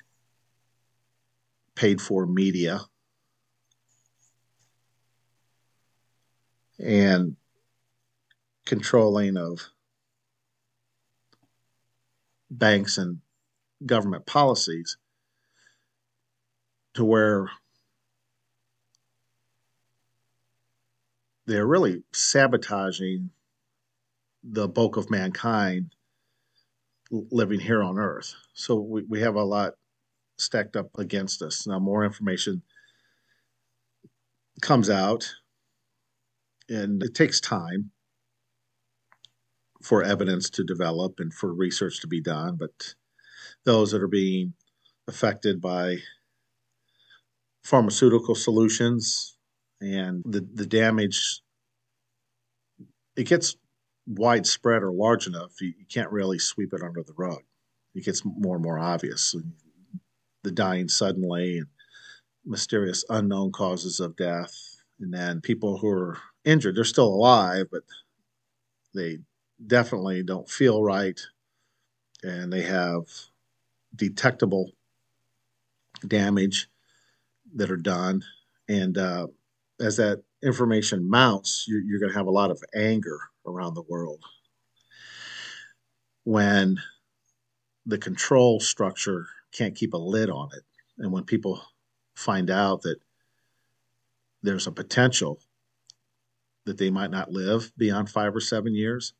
paid 1.75 2.01
for 2.01 2.27
media, 2.27 2.81
and 6.79 7.37
controlling 8.65 9.37
of 9.37 9.71
banks 12.51 12.99
and 12.99 13.19
government 13.85 14.27
policies 14.27 14.97
to 16.95 17.05
where 17.05 17.51
they're 21.47 21.67
really 21.67 22.03
sabotaging 22.13 23.31
the 24.43 24.69
bulk 24.69 24.97
of 24.97 25.11
mankind 25.11 25.91
living 27.11 27.61
here 27.61 27.83
on 27.83 27.99
earth. 27.99 28.35
So 28.55 28.77
we, 28.77 29.03
we 29.09 29.21
have 29.21 29.35
a 29.35 29.43
lot 29.45 29.75
stacked 30.39 30.77
up 30.77 30.89
against 30.99 31.43
us. 31.43 31.67
Now, 31.67 31.79
more 31.79 32.05
information 32.05 32.63
comes 34.61 34.89
out, 34.91 35.35
and 36.69 37.03
it 37.03 37.15
takes 37.15 37.41
time 37.41 37.91
for 39.85 40.03
evidence 40.03 40.49
to 40.49 40.65
develop 40.65 41.21
and 41.21 41.33
for 41.33 41.53
research 41.53 42.01
to 42.01 42.07
be 42.07 42.21
done. 42.21 42.57
But 42.57 42.95
those 43.65 43.91
that 43.91 44.03
are 44.03 44.09
being 44.09 44.55
affected 45.07 45.61
by 45.61 45.97
pharmaceutical 47.63 48.35
solutions 48.35 49.37
and 49.83 50.23
the, 50.25 50.47
the 50.55 50.67
damage, 50.67 51.43
it 53.17 53.25
gets 53.25 53.57
widespread 54.07 54.83
or 54.83 54.93
large 54.93 55.27
enough, 55.27 55.61
you, 55.61 55.75
you, 55.79 55.87
can't 55.87 56.11
really 56.11 56.39
sweep 56.39 56.73
it 56.73 56.83
under 56.83 57.03
the 57.03 57.15
rug. 57.17 57.43
It 57.95 58.05
gets 58.05 58.23
more 58.25 58.57
and 58.57 58.65
more 58.65 58.79
obvious. 58.79 59.37
The 60.43 60.51
dying 60.51 60.89
suddenly 60.89 61.59
and 61.59 61.67
mysterious 62.45 63.05
unknown 63.11 63.53
causes 63.53 64.01
of 64.01 64.17
death. 64.17 64.53
And 64.99 65.13
then 65.13 65.43
people 65.43 65.79
who 65.79 65.89
are 65.89 66.19
injured, 66.45 66.77
they're 66.77 66.85
still 66.85 67.09
alive, 67.09 67.67
but 67.71 67.83
they 68.95 69.19
definitely 69.65 70.23
don't 70.23 70.49
feel 70.49 70.83
right. 70.83 71.21
And 72.23 72.53
they 72.53 72.63
have 72.63 73.05
detectable 73.95 74.73
damage 76.07 76.69
that 77.55 77.71
are 77.71 77.77
done. 77.77 78.23
And 78.69 78.97
uh, 78.97 79.29
as 79.81 79.97
that 79.99 80.23
information 80.43 81.09
mounts, 81.09 81.67
you're, 81.69 81.83
you're 81.83 82.01
going 82.01 82.13
to 82.13 82.19
have 82.19 82.27
a 82.27 82.33
lot 82.33 82.51
of 82.51 82.63
anger 82.75 83.19
around 83.47 83.75
the 83.75 83.83
world. 83.83 84.23
When 86.25 86.79
the 87.87 87.99
control 87.99 88.61
structure 88.61 89.27
can't 89.53 89.77
keep 89.77 89.93
a 89.93 89.99
lid 89.99 90.31
on 90.31 90.49
it, 90.57 90.63
and 90.99 91.13
when 91.13 91.25
people 91.25 91.63
find 92.15 92.51
out 92.51 92.83
that 92.83 92.97
there's 94.43 94.67
a 94.67 94.73
potential 94.73 95.41
that 96.65 96.79
they 96.79 96.91
might 96.91 97.11
not 97.11 97.31
live 97.31 97.73
beyond 97.77 98.09
five 98.09 98.35
or 98.35 98.41
seven 98.41 98.75
years, 98.75 99.13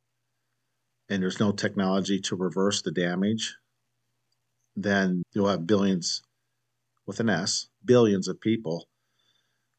and 1.09 1.23
there's 1.23 1.41
no 1.41 1.53
technology 1.53 2.21
to 2.21 2.37
reverse 2.37 2.83
the 2.83 2.93
damage, 2.93 3.57
then 4.77 5.23
you'll 5.33 5.49
have 5.49 5.67
billions 5.67 6.23
with 7.07 7.21
an 7.21 7.29
S, 7.29 7.69
billions 7.85 8.29
of 8.29 8.41
people. 8.41 8.89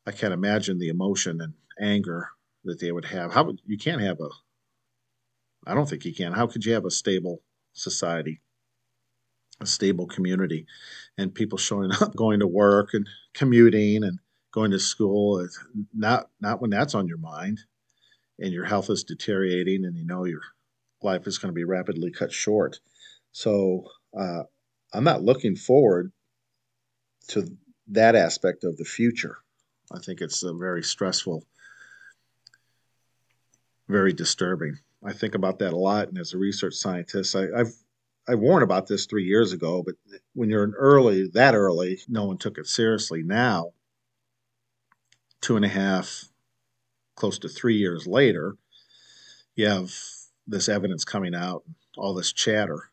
I 0.05 0.11
can't 0.11 0.33
imagine 0.33 0.77
the 0.77 0.89
emotion 0.89 1.41
and 1.41 1.53
anger 1.79 2.29
that 2.63 2.79
they 2.79 2.91
would 2.91 3.05
have. 3.05 3.33
How 3.33 3.53
you 3.65 3.77
can't 3.77 4.01
have 4.01 4.19
a 4.19 4.29
I 5.67 5.73
don't 5.73 5.89
think 5.89 6.05
you 6.05 6.13
can. 6.13 6.31
How 6.33 6.47
could 6.47 6.65
you 6.65 6.73
have 6.73 6.85
a 6.85 6.91
stable 6.91 7.41
society, 7.73 8.41
a 9.59 9.65
stable 9.65 10.05
community, 10.05 10.67
and 11.17 11.33
people 11.33 11.57
showing 11.57 11.91
up, 11.91 12.15
going 12.15 12.39
to 12.41 12.47
work 12.47 12.93
and 12.93 13.07
commuting 13.33 14.03
and 14.03 14.19
going 14.51 14.71
to 14.71 14.79
school? 14.79 15.45
Not 15.93 16.29
not 16.39 16.61
when 16.61 16.69
that's 16.69 16.95
on 16.95 17.07
your 17.07 17.17
mind, 17.17 17.61
and 18.39 18.53
your 18.53 18.65
health 18.65 18.89
is 18.89 19.03
deteriorating, 19.03 19.85
and 19.85 19.97
you 19.97 20.05
know 20.05 20.25
your 20.25 20.41
life 21.01 21.27
is 21.27 21.37
going 21.37 21.49
to 21.49 21.55
be 21.55 21.63
rapidly 21.63 22.11
cut 22.11 22.31
short. 22.31 22.79
So 23.31 23.85
uh, 24.17 24.43
I'm 24.93 25.03
not 25.03 25.23
looking 25.23 25.55
forward 25.55 26.11
to 27.29 27.47
that 27.89 28.15
aspect 28.15 28.63
of 28.63 28.77
the 28.77 28.85
future. 28.85 29.37
I 29.93 29.99
think 29.99 30.21
it's 30.21 30.43
a 30.43 30.53
very 30.53 30.83
stressful 30.83 31.45
very 33.87 34.13
disturbing. 34.13 34.79
I 35.03 35.13
think 35.13 35.35
about 35.35 35.59
that 35.59 35.73
a 35.73 35.77
lot, 35.77 36.07
and 36.07 36.17
as 36.17 36.33
a 36.33 36.37
research 36.37 36.73
scientist, 36.73 37.35
I, 37.35 37.47
I've 37.55 37.73
I 38.27 38.33
warned 38.33 38.63
about 38.63 38.87
this 38.87 39.05
three 39.05 39.23
years 39.23 39.53
ago, 39.53 39.83
but 39.83 39.93
when 40.33 40.49
you're 40.49 40.63
an 40.63 40.73
early, 40.75 41.27
that 41.35 41.53
early, 41.53 41.99
no 42.07 42.25
one 42.25 42.39
took 42.39 42.57
it 42.57 42.65
seriously. 42.65 43.21
Now, 43.21 43.73
two 45.41 45.55
and 45.55 45.63
a 45.63 45.69
half, 45.69 46.29
close 47.15 47.37
to 47.39 47.47
three 47.47 47.75
years 47.75 48.07
later, 48.07 48.57
you 49.55 49.67
have 49.67 49.93
this 50.47 50.69
evidence 50.69 51.03
coming 51.03 51.35
out, 51.35 51.63
all 51.97 52.13
this 52.13 52.33
chatter 52.33 52.91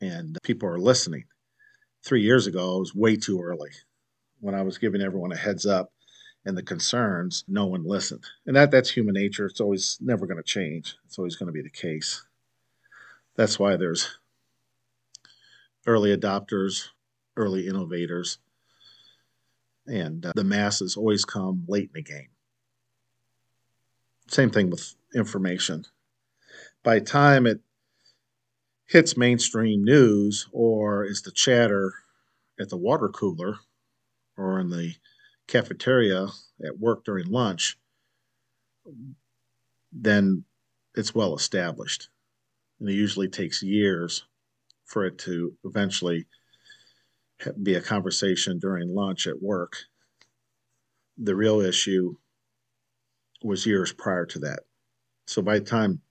and 0.00 0.38
people 0.42 0.68
are 0.68 0.78
listening. 0.78 1.24
Three 2.02 2.22
years 2.22 2.46
ago, 2.46 2.76
it 2.76 2.80
was 2.80 2.94
way 2.94 3.16
too 3.16 3.40
early. 3.42 3.70
When 4.40 4.54
I 4.54 4.62
was 4.62 4.78
giving 4.78 5.00
everyone 5.00 5.32
a 5.32 5.36
heads 5.36 5.66
up 5.66 5.92
and 6.44 6.56
the 6.56 6.62
concerns, 6.62 7.44
no 7.48 7.66
one 7.66 7.84
listened. 7.84 8.24
And 8.46 8.54
that 8.56 8.70
that's 8.70 8.90
human 8.90 9.14
nature. 9.14 9.46
It's 9.46 9.60
always 9.60 9.98
never 10.00 10.26
going 10.26 10.36
to 10.36 10.42
change. 10.42 10.96
It's 11.06 11.18
always 11.18 11.36
going 11.36 11.48
to 11.48 11.52
be 11.52 11.62
the 11.62 11.70
case. 11.70 12.24
That's 13.34 13.58
why 13.58 13.76
there's 13.76 14.18
early 15.86 16.16
adopters, 16.16 16.88
early 17.36 17.66
innovators, 17.66 18.38
and 19.86 20.26
uh, 20.26 20.32
the 20.34 20.44
masses 20.44 20.96
always 20.96 21.24
come 21.24 21.64
late 21.68 21.90
in 21.94 22.02
the 22.02 22.02
game. 22.02 22.28
Same 24.28 24.50
thing 24.50 24.70
with 24.70 24.94
information. 25.14 25.84
By 26.86 27.00
time 27.00 27.48
it 27.48 27.62
hits 28.86 29.16
mainstream 29.16 29.82
news 29.82 30.46
or 30.52 31.04
is 31.04 31.20
the 31.20 31.32
chatter 31.32 31.92
at 32.60 32.68
the 32.68 32.76
water 32.76 33.08
cooler 33.08 33.56
or 34.36 34.60
in 34.60 34.70
the 34.70 34.94
cafeteria 35.48 36.28
at 36.64 36.78
work 36.78 37.04
during 37.04 37.26
lunch, 37.26 37.76
then 39.90 40.44
it's 40.94 41.12
well 41.12 41.34
established. 41.34 42.08
And 42.78 42.88
it 42.88 42.92
usually 42.92 43.26
takes 43.26 43.64
years 43.64 44.24
for 44.84 45.04
it 45.04 45.18
to 45.18 45.56
eventually 45.64 46.26
be 47.60 47.74
a 47.74 47.80
conversation 47.80 48.60
during 48.60 48.94
lunch 48.94 49.26
at 49.26 49.42
work. 49.42 49.74
The 51.18 51.34
real 51.34 51.60
issue 51.60 52.14
was 53.42 53.66
years 53.66 53.92
prior 53.92 54.26
to 54.26 54.38
that. 54.38 54.60
So 55.26 55.42
by 55.42 55.58
the 55.58 55.64
time, 55.64 56.02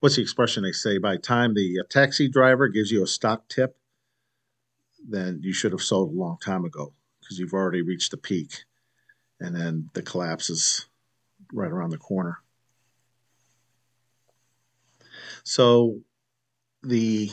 what's 0.00 0.16
the 0.16 0.22
expression 0.22 0.62
they 0.62 0.72
say? 0.72 0.98
By 0.98 1.12
the 1.12 1.22
time 1.22 1.54
the 1.54 1.80
uh, 1.80 1.84
taxi 1.88 2.28
driver 2.28 2.68
gives 2.68 2.90
you 2.90 3.02
a 3.02 3.06
stock 3.06 3.48
tip, 3.48 3.76
then 5.08 5.40
you 5.42 5.52
should 5.52 5.72
have 5.72 5.82
sold 5.82 6.10
a 6.10 6.18
long 6.18 6.38
time 6.42 6.64
ago 6.64 6.92
because 7.20 7.38
you've 7.38 7.54
already 7.54 7.82
reached 7.82 8.10
the 8.10 8.16
peak. 8.16 8.64
And 9.38 9.54
then 9.54 9.90
the 9.94 10.02
collapse 10.02 10.50
is 10.50 10.86
right 11.52 11.70
around 11.70 11.90
the 11.90 11.98
corner. 11.98 12.38
So 15.44 16.00
the 16.82 17.30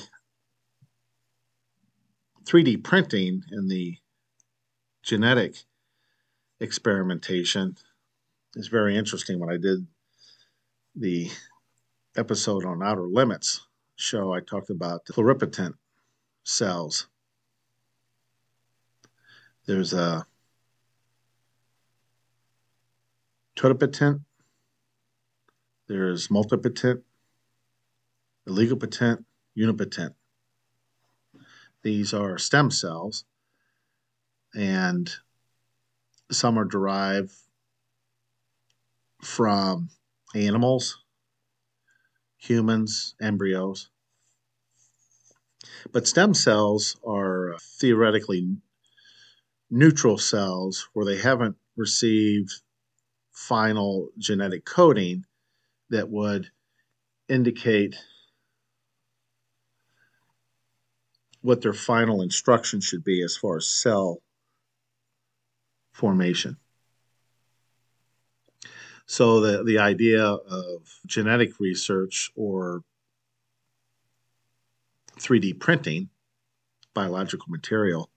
3D 2.45 2.83
printing 2.83 3.43
and 3.51 3.69
the 3.69 3.97
genetic 5.03 5.55
experimentation 6.59 7.75
is 8.55 8.69
very 8.69 8.95
interesting. 8.97 9.39
When 9.39 9.49
I 9.49 9.57
did 9.57 9.85
the 10.95 11.29
episode 12.17 12.65
on 12.65 12.81
outer 12.81 13.07
limits 13.07 13.67
show, 13.95 14.33
I 14.33 14.39
talked 14.39 14.69
about 14.69 15.05
pluripotent 15.05 15.73
cells. 16.43 17.07
There's 19.65 19.93
a 19.93 20.25
totipotent, 23.55 24.21
there's 25.87 26.27
multipotent, 26.29 27.01
oligopotent, 28.47 29.25
unipotent. 29.57 30.13
These 31.83 32.13
are 32.13 32.37
stem 32.37 32.71
cells, 32.71 33.25
and 34.55 35.09
some 36.31 36.57
are 36.57 36.65
derived 36.65 37.31
from 39.21 39.89
animals, 40.35 40.97
humans, 42.37 43.15
embryos. 43.21 43.89
But 45.91 46.07
stem 46.07 46.33
cells 46.33 46.95
are 47.05 47.55
uh, 47.55 47.57
theoretically 47.79 48.57
neutral 49.69 50.17
cells 50.17 50.87
where 50.93 51.05
they 51.05 51.17
haven't 51.17 51.57
received 51.75 52.51
final 53.31 54.09
genetic 54.17 54.65
coding 54.65 55.25
that 55.89 56.09
would 56.09 56.51
indicate 57.27 57.95
what 61.41 61.61
their 61.61 61.73
final 61.73 62.21
instruction 62.21 62.81
should 62.81 63.03
be 63.03 63.21
as 63.21 63.37
far 63.37 63.57
as 63.57 63.67
cell 63.67 64.21
formation. 65.91 66.57
So 69.07 69.39
the, 69.39 69.63
the 69.63 69.79
idea 69.79 70.21
of 70.21 70.99
genetic 71.05 71.59
research 71.59 72.29
or 72.35 72.83
3D 75.17 75.59
printing 75.59 76.09
biological 76.93 77.47
material, 77.49 78.11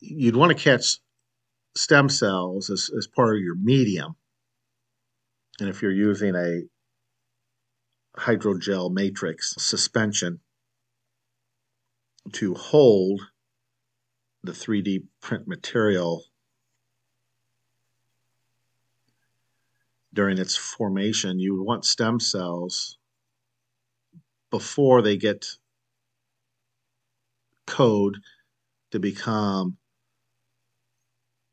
you'd 0.00 0.36
want 0.36 0.56
to 0.56 0.62
catch 0.62 0.98
stem 1.76 2.08
cells 2.08 2.70
as, 2.70 2.90
as 2.96 3.06
part 3.06 3.36
of 3.36 3.42
your 3.42 3.54
medium. 3.54 4.16
And 5.60 5.68
if 5.68 5.82
you're 5.82 5.92
using 5.92 6.34
a 6.34 6.62
hydrogel 8.18 8.90
matrix 8.90 9.54
suspension 9.58 10.40
to 12.32 12.54
hold 12.54 13.20
the 14.42 14.52
3D 14.52 15.04
print 15.20 15.46
material 15.46 16.24
during 20.14 20.38
its 20.38 20.56
formation, 20.56 21.38
you 21.38 21.56
would 21.56 21.64
want 21.64 21.84
stem 21.84 22.20
cells 22.20 22.98
before 24.50 25.00
they 25.02 25.16
get 25.16 25.56
code 27.66 28.18
to 28.90 28.98
become 28.98 29.78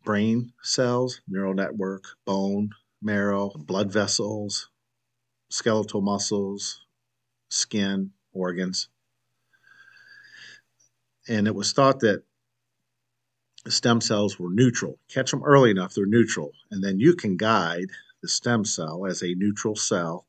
brain 0.03 0.51
cells, 0.61 1.21
neural 1.27 1.53
network, 1.53 2.03
bone, 2.25 2.69
marrow, 3.01 3.51
blood 3.55 3.91
vessels, 3.91 4.69
skeletal 5.49 6.01
muscles, 6.01 6.81
skin, 7.49 8.11
organs. 8.33 8.89
And 11.27 11.47
it 11.47 11.55
was 11.55 11.71
thought 11.73 11.99
that 12.01 12.23
stem 13.67 14.01
cells 14.01 14.39
were 14.39 14.49
neutral. 14.49 14.99
Catch 15.09 15.31
them 15.31 15.43
early 15.43 15.71
enough, 15.71 15.93
they're 15.93 16.05
neutral. 16.05 16.51
And 16.71 16.83
then 16.83 16.99
you 16.99 17.15
can 17.15 17.37
guide 17.37 17.89
the 18.21 18.27
stem 18.27 18.65
cell 18.65 19.05
as 19.05 19.21
a 19.21 19.35
neutral 19.35 19.75
cell, 19.75 20.25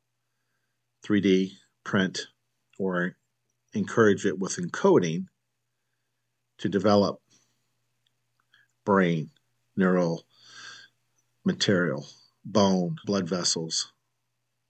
3D 1.05 1.53
print, 1.85 2.27
or 2.79 3.17
encourage 3.73 4.27
it 4.27 4.39
with 4.39 4.57
encoding 4.57 5.27
to 6.59 6.69
develop 6.69 7.21
brain, 8.85 9.31
neural 9.77 10.25
material, 11.45 12.07
bone, 12.45 12.97
blood 13.05 13.29
vessels, 13.29 13.93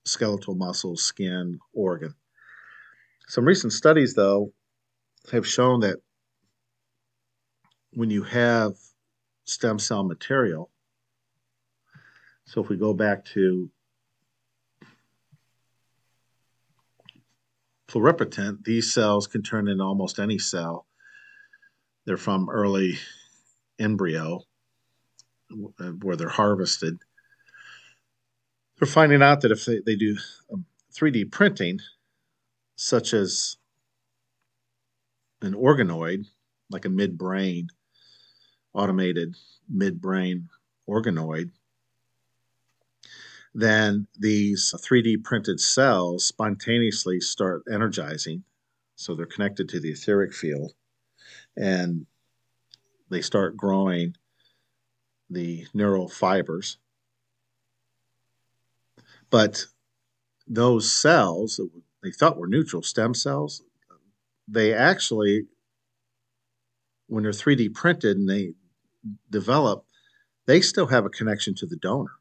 skeletal 0.05 0.55
muscles, 0.55 1.03
skin, 1.03 1.59
organ. 1.73 2.15
Some 3.29 3.45
recent 3.45 3.73
studies, 3.73 4.15
though, 4.15 4.53
have 5.31 5.47
shown 5.47 5.81
that 5.81 5.99
when 7.93 8.11
you 8.11 8.23
have 8.23 8.75
stem 9.45 9.79
cell 9.79 10.05
material, 10.05 10.71
so 12.51 12.61
if 12.61 12.69
we 12.69 12.77
go 12.77 12.93
back 12.93 13.25
to 13.27 13.71
pluripotent, 17.87 18.65
these 18.65 18.93
cells 18.93 19.29
can 19.29 19.41
turn 19.41 19.69
into 19.69 19.85
almost 19.85 20.19
any 20.19 20.37
cell. 20.37 20.85
They're 22.07 22.17
from 22.17 22.51
early 22.51 22.99
embryo 23.79 24.41
where 26.03 26.17
they're 26.17 26.29
harvested. 26.29 26.99
They're 28.81 28.89
finding 28.89 29.23
out 29.23 29.43
that 29.43 29.53
if 29.53 29.65
they, 29.65 29.81
they 29.87 29.95
do 29.95 30.17
3D 30.93 31.23
um, 31.23 31.31
printing, 31.31 31.79
such 32.75 33.15
as 33.15 33.59
an 35.41 35.55
organoid, 35.55 36.27
like 36.69 36.85
a 36.85 36.89
midbrain, 36.89 37.69
automated 38.75 39.37
midbrain 39.73 40.47
organoid, 40.89 41.51
then 43.55 44.07
these 44.19 44.73
3D 44.77 45.25
printed 45.25 45.61
cells 45.61 46.25
spontaneously 46.25 47.21
start 47.21 47.63
energizing. 47.71 48.45
So 48.95 49.15
they're 49.15 49.27
connected 49.27 49.69
to 49.71 49.81
the 49.81 49.91
etheric 49.91 50.33
field 50.33 50.75
and 51.57 52.07
they 53.09 53.23
start 53.23 53.57
growing 53.57 54.15
the 55.29 55.67
neural 55.75 56.09
fibers. 56.09 56.79
But 59.31 59.67
those 60.47 60.93
cells 60.93 61.57
that 61.57 61.71
they 62.03 62.11
thought 62.11 62.37
were 62.37 62.47
neutral 62.47 62.83
stem 62.83 63.15
cells, 63.15 63.63
they 64.47 64.75
actually, 64.75 65.47
when 67.07 67.23
they're 67.23 67.33
3D 67.33 67.75
printed 67.75 68.17
and 68.17 68.29
they 68.29 68.55
develop, 69.31 69.87
they 70.47 70.61
still 70.61 70.87
have 70.87 71.05
a 71.05 71.11
connection 71.11 71.55
to 71.57 71.67
the 71.67 71.77
donor 71.77 72.20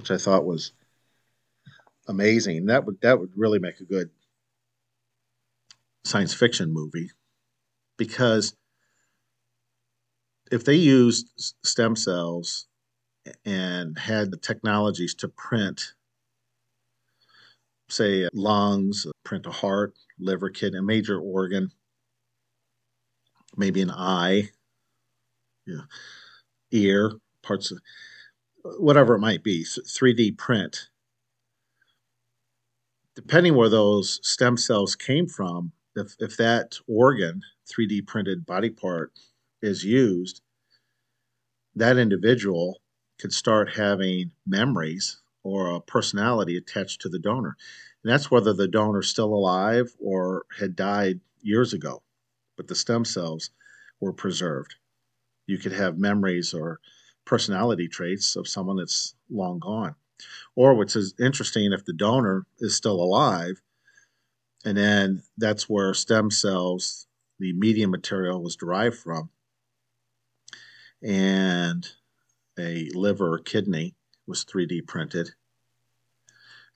which 0.00 0.10
I 0.10 0.16
thought 0.16 0.46
was 0.46 0.72
amazing. 2.08 2.64
That 2.66 2.86
would 2.86 3.02
that 3.02 3.20
would 3.20 3.32
really 3.36 3.58
make 3.58 3.80
a 3.80 3.84
good 3.84 4.08
science 6.04 6.32
fiction 6.32 6.72
movie 6.72 7.10
because 7.98 8.54
if 10.50 10.64
they 10.64 10.76
used 10.76 11.54
stem 11.62 11.96
cells 11.96 12.66
and 13.44 13.98
had 13.98 14.30
the 14.30 14.38
technologies 14.38 15.14
to 15.16 15.28
print 15.28 15.92
say 17.90 18.26
lungs 18.32 19.06
print 19.22 19.44
a 19.44 19.50
heart 19.50 19.92
liver 20.18 20.48
kidney 20.48 20.78
a 20.78 20.82
major 20.82 21.20
organ 21.20 21.70
maybe 23.58 23.82
an 23.82 23.90
eye 23.90 24.48
yeah, 25.66 25.82
ear 26.70 27.12
parts 27.42 27.70
of 27.70 27.78
whatever 28.62 29.14
it 29.14 29.20
might 29.20 29.42
be 29.42 29.64
3d 29.64 30.36
print. 30.38 30.88
Depending 33.14 33.54
where 33.54 33.68
those 33.68 34.20
stem 34.22 34.56
cells 34.56 34.96
came 34.96 35.26
from 35.26 35.72
if, 35.96 36.14
if 36.20 36.36
that 36.36 36.78
organ 36.86 37.42
3d 37.66 38.06
printed 38.06 38.46
body 38.46 38.70
part 38.70 39.12
is 39.62 39.84
used 39.84 40.42
that 41.74 41.98
individual 41.98 42.80
could 43.18 43.32
start 43.32 43.76
having 43.76 44.32
memories 44.46 45.20
or 45.42 45.70
a 45.70 45.80
personality 45.80 46.56
attached 46.56 47.00
to 47.00 47.08
the 47.08 47.18
donor. 47.18 47.56
And 48.02 48.12
that's 48.12 48.30
whether 48.30 48.52
the 48.52 48.68
donor's 48.68 49.08
still 49.08 49.32
alive 49.32 49.94
or 49.98 50.44
had 50.58 50.76
died 50.76 51.20
years 51.42 51.72
ago. 51.72 52.02
But 52.56 52.68
the 52.68 52.74
stem 52.74 53.04
cells 53.04 53.50
were 54.00 54.12
preserved. 54.12 54.74
You 55.46 55.58
could 55.58 55.72
have 55.72 55.98
memories 55.98 56.54
or 56.54 56.80
personality 57.30 57.86
traits 57.86 58.34
of 58.34 58.48
someone 58.48 58.76
that's 58.76 59.14
long 59.30 59.60
gone. 59.60 59.94
Or 60.56 60.74
which 60.74 60.96
is 60.96 61.14
interesting 61.20 61.72
if 61.72 61.84
the 61.84 61.92
donor 61.92 62.44
is 62.58 62.74
still 62.76 63.00
alive 63.00 63.62
and 64.64 64.76
then 64.76 65.22
that's 65.38 65.68
where 65.68 65.94
stem 65.94 66.32
cells 66.32 67.06
the 67.38 67.52
medium 67.52 67.90
material 67.92 68.42
was 68.42 68.56
derived 68.56 68.96
from 68.96 69.30
and 71.02 71.86
a 72.58 72.90
liver 72.94 73.34
or 73.34 73.38
kidney 73.38 73.94
was 74.26 74.44
3d 74.44 74.86
printed 74.88 75.30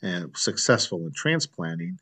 and 0.02 0.34
successful 0.36 1.04
in 1.04 1.12
transplanting 1.12 1.98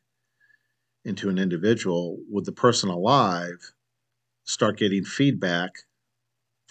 into 1.05 1.29
an 1.31 1.39
individual 1.39 2.19
would 2.29 2.45
the 2.45 2.53
person 2.53 2.91
alive 2.91 3.73
start 4.45 4.77
getting 4.77 5.05
feedback 5.05 5.73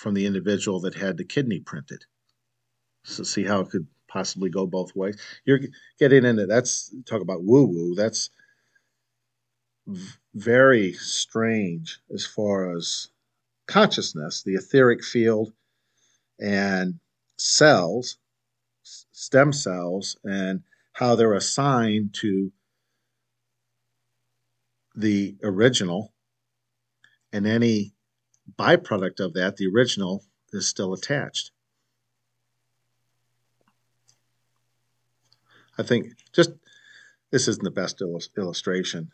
from 0.02 0.16
the 0.16 0.26
individual 0.26 0.80
that 0.80 0.96
had 0.96 1.16
the 1.16 1.24
kidney 1.24 1.60
printed 1.60 2.04
so 3.04 3.24
see 3.24 3.44
how 3.44 3.62
it 3.62 3.70
could 3.70 3.88
possibly 4.08 4.50
go 4.50 4.66
both 4.68 4.96
ways. 4.96 5.18
You're 5.46 5.60
getting 6.00 6.26
into 6.26 6.46
that's 6.46 6.94
talk 7.06 7.22
about 7.22 7.44
woo 7.44 7.66
woo. 7.66 7.96
That's 7.96 8.30
very 10.34 10.94
strange 10.94 12.00
as 12.14 12.26
far 12.26 12.76
as 12.76 13.10
consciousness, 13.68 14.44
the 14.44 14.56
etheric 14.56 15.04
field, 15.04 15.54
and 16.40 17.00
cells, 17.38 18.18
stem 18.84 19.54
cells, 19.54 20.18
and 20.24 20.62
how 20.94 21.16
they're 21.16 21.34
assigned 21.34 22.14
to 22.16 22.52
the 24.96 25.38
original, 25.44 26.14
and 27.32 27.48
any 27.48 27.94
byproduct 28.58 29.20
of 29.20 29.34
that, 29.34 29.58
the 29.58 29.68
original, 29.68 30.24
is 30.54 30.68
still 30.68 30.94
attached. 30.94 31.52
I 35.78 35.84
think 35.84 36.14
just 36.34 36.52
this 37.32 37.48
isn't 37.48 37.64
the 37.64 37.72
best 37.72 38.02
illustration, 38.38 39.12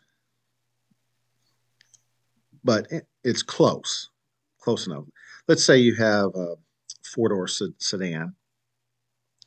but 2.64 2.88
it's 3.24 3.42
close, 3.42 4.10
close 4.58 4.86
enough. 4.86 5.04
Let's 5.46 5.64
say 5.64 5.78
you 5.78 5.94
have 5.94 6.34
a 6.34 6.56
four 7.02 7.28
door 7.28 7.48
sedan 7.48 8.34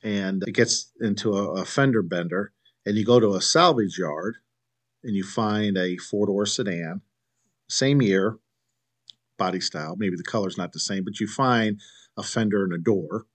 and 0.03 0.43
it 0.47 0.53
gets 0.53 0.91
into 0.99 1.33
a, 1.33 1.61
a 1.61 1.65
fender 1.65 2.01
bender, 2.01 2.53
and 2.85 2.97
you 2.97 3.05
go 3.05 3.19
to 3.19 3.35
a 3.35 3.41
salvage 3.41 3.97
yard 3.97 4.37
and 5.03 5.15
you 5.15 5.23
find 5.23 5.77
a 5.77 5.97
four 5.97 6.25
door 6.27 6.45
sedan, 6.45 7.01
same 7.67 8.01
year, 8.01 8.37
body 9.41 9.59
style, 9.59 9.95
maybe 9.97 10.15
the 10.15 10.23
color's 10.23 10.55
not 10.55 10.71
the 10.71 10.79
same, 10.79 11.03
but 11.03 11.19
you 11.19 11.25
find 11.25 11.79
a 12.15 12.21
fender 12.21 12.63
and 12.63 12.73
a 12.73 12.77
door 12.77 13.25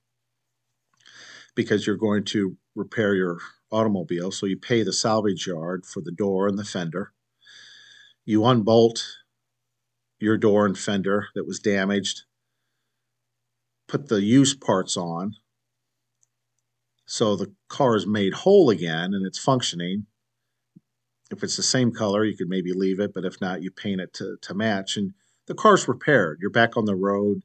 because 1.57 1.85
you're 1.85 1.97
going 1.97 2.23
to 2.23 2.57
repair 2.77 3.17
your 3.17 3.39
automobile. 3.73 4.31
So 4.31 4.47
you 4.47 4.57
pay 4.57 4.85
the 4.85 4.93
salvage 4.93 5.49
yard 5.49 5.85
for 5.85 6.01
the 6.01 6.13
door 6.13 6.47
and 6.47 6.57
the 6.57 6.65
fender. 6.65 7.13
You 8.25 8.45
unbolt 8.45 9.05
your 10.21 10.39
door 10.39 10.65
and 10.65 10.79
fender 10.79 11.27
that 11.35 11.45
was 11.45 11.59
damaged, 11.59 12.23
put 13.89 14.09
the 14.09 14.23
used 14.23 14.61
parts 14.61 14.97
on. 14.97 15.35
So 17.05 17.35
the 17.35 17.53
car 17.69 17.97
is 17.97 18.07
made 18.07 18.33
whole 18.33 18.71
again 18.71 19.13
and 19.13 19.27
it's 19.27 19.41
functioning. 19.41 20.07
If 21.33 21.43
it's 21.43 21.57
the 21.57 21.65
same 21.65 21.91
color, 21.91 22.25
you 22.25 22.37
could 22.37 22.49
maybe 22.49 22.73
leave 22.73 23.01
it, 23.01 23.13
but 23.13 23.25
if 23.25 23.41
not, 23.41 23.61
you 23.61 23.73
paint 23.73 24.01
it 24.01 24.15
to, 24.15 24.37
to 24.43 24.55
match 24.55 24.97
and 24.97 25.13
the 25.47 25.55
car's 25.55 25.89
repaired. 25.89 26.39
You're 26.41 26.51
back 26.51 26.77
on 26.77 26.85
the 26.85 26.97
road, 26.97 27.43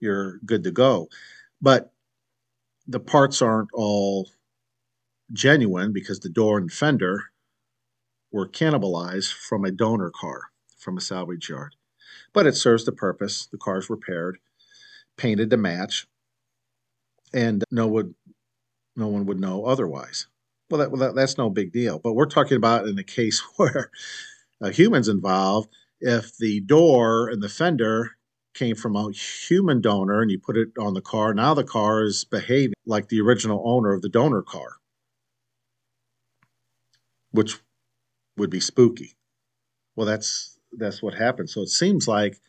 you're 0.00 0.38
good 0.44 0.64
to 0.64 0.70
go. 0.70 1.08
But 1.60 1.92
the 2.86 3.00
parts 3.00 3.40
aren't 3.40 3.70
all 3.72 4.28
genuine 5.32 5.92
because 5.92 6.20
the 6.20 6.28
door 6.28 6.58
and 6.58 6.72
fender 6.72 7.30
were 8.30 8.48
cannibalized 8.48 9.32
from 9.32 9.64
a 9.64 9.70
donor 9.70 10.10
car 10.10 10.50
from 10.78 10.96
a 10.96 11.00
salvage 11.00 11.48
yard. 11.48 11.76
But 12.32 12.46
it 12.46 12.56
serves 12.56 12.84
the 12.84 12.92
purpose. 12.92 13.46
The 13.46 13.58
car's 13.58 13.88
repaired, 13.88 14.38
painted 15.16 15.50
to 15.50 15.56
match, 15.56 16.06
and 17.32 17.64
no 17.70 18.12
no 18.96 19.08
one 19.08 19.26
would 19.26 19.40
know 19.40 19.64
otherwise. 19.64 20.26
Well, 20.70 20.80
that, 20.80 20.90
well 20.90 21.00
that, 21.00 21.14
that's 21.14 21.38
no 21.38 21.50
big 21.50 21.72
deal. 21.72 21.98
But 21.98 22.14
we're 22.14 22.26
talking 22.26 22.56
about 22.56 22.86
in 22.86 22.98
a 22.98 23.04
case 23.04 23.40
where 23.56 23.90
a 24.60 24.70
human's 24.70 25.08
involved. 25.08 25.68
If 26.02 26.36
the 26.36 26.60
door 26.60 27.30
and 27.30 27.42
the 27.42 27.48
fender 27.48 28.12
came 28.54 28.76
from 28.76 28.96
a 28.96 29.10
human 29.12 29.80
donor 29.80 30.20
and 30.20 30.30
you 30.30 30.38
put 30.38 30.58
it 30.58 30.68
on 30.78 30.92
the 30.92 31.00
car, 31.00 31.32
now 31.32 31.54
the 31.54 31.64
car 31.64 32.02
is 32.02 32.24
behaving 32.24 32.74
like 32.84 33.08
the 33.08 33.20
original 33.20 33.62
owner 33.64 33.94
of 33.94 34.02
the 34.02 34.10
donor 34.10 34.42
car 34.42 34.76
which 37.32 37.58
would 38.36 38.50
be 38.50 38.60
spooky. 38.60 39.16
Well, 39.96 40.06
that's 40.06 40.58
that's 40.72 41.02
what 41.02 41.14
happened. 41.14 41.50
So 41.50 41.62
it 41.62 41.68
seems 41.68 42.06
like 42.06 42.40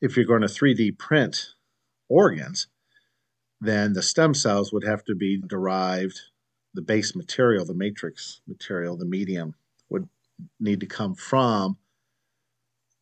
if 0.00 0.16
you're 0.16 0.26
going 0.26 0.42
to 0.42 0.48
3D 0.48 0.98
print 0.98 1.54
organs, 2.08 2.68
then 3.60 3.94
the 3.94 4.02
stem 4.02 4.34
cells 4.34 4.72
would 4.72 4.84
have 4.84 5.04
to 5.04 5.14
be 5.14 5.40
derived. 5.40 6.20
The 6.74 6.82
base 6.82 7.16
material, 7.16 7.64
the 7.64 7.74
matrix 7.74 8.40
material, 8.46 8.96
the 8.96 9.06
medium 9.06 9.54
would 9.88 10.08
need 10.60 10.80
to 10.80 10.86
come 10.86 11.14
from 11.14 11.78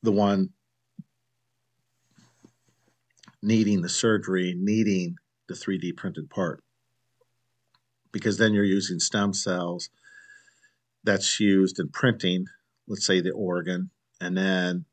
the 0.06 0.12
one 0.12 0.50
needing 3.42 3.82
the 3.82 3.88
surgery, 3.88 4.54
needing 4.56 5.16
the 5.48 5.54
3D 5.54 5.96
printed 5.96 6.30
part. 6.30 6.62
Because 8.12 8.38
then 8.38 8.54
you're 8.54 8.64
using 8.64 9.00
stem 9.00 9.34
cells 9.34 9.90
that's 11.04 11.40
used 11.40 11.78
in 11.80 11.88
printing, 11.88 12.46
let's 12.88 13.04
say 13.04 13.20
the 13.20 13.32
organ, 13.32 13.90
and 14.20 14.36
then 14.36 14.84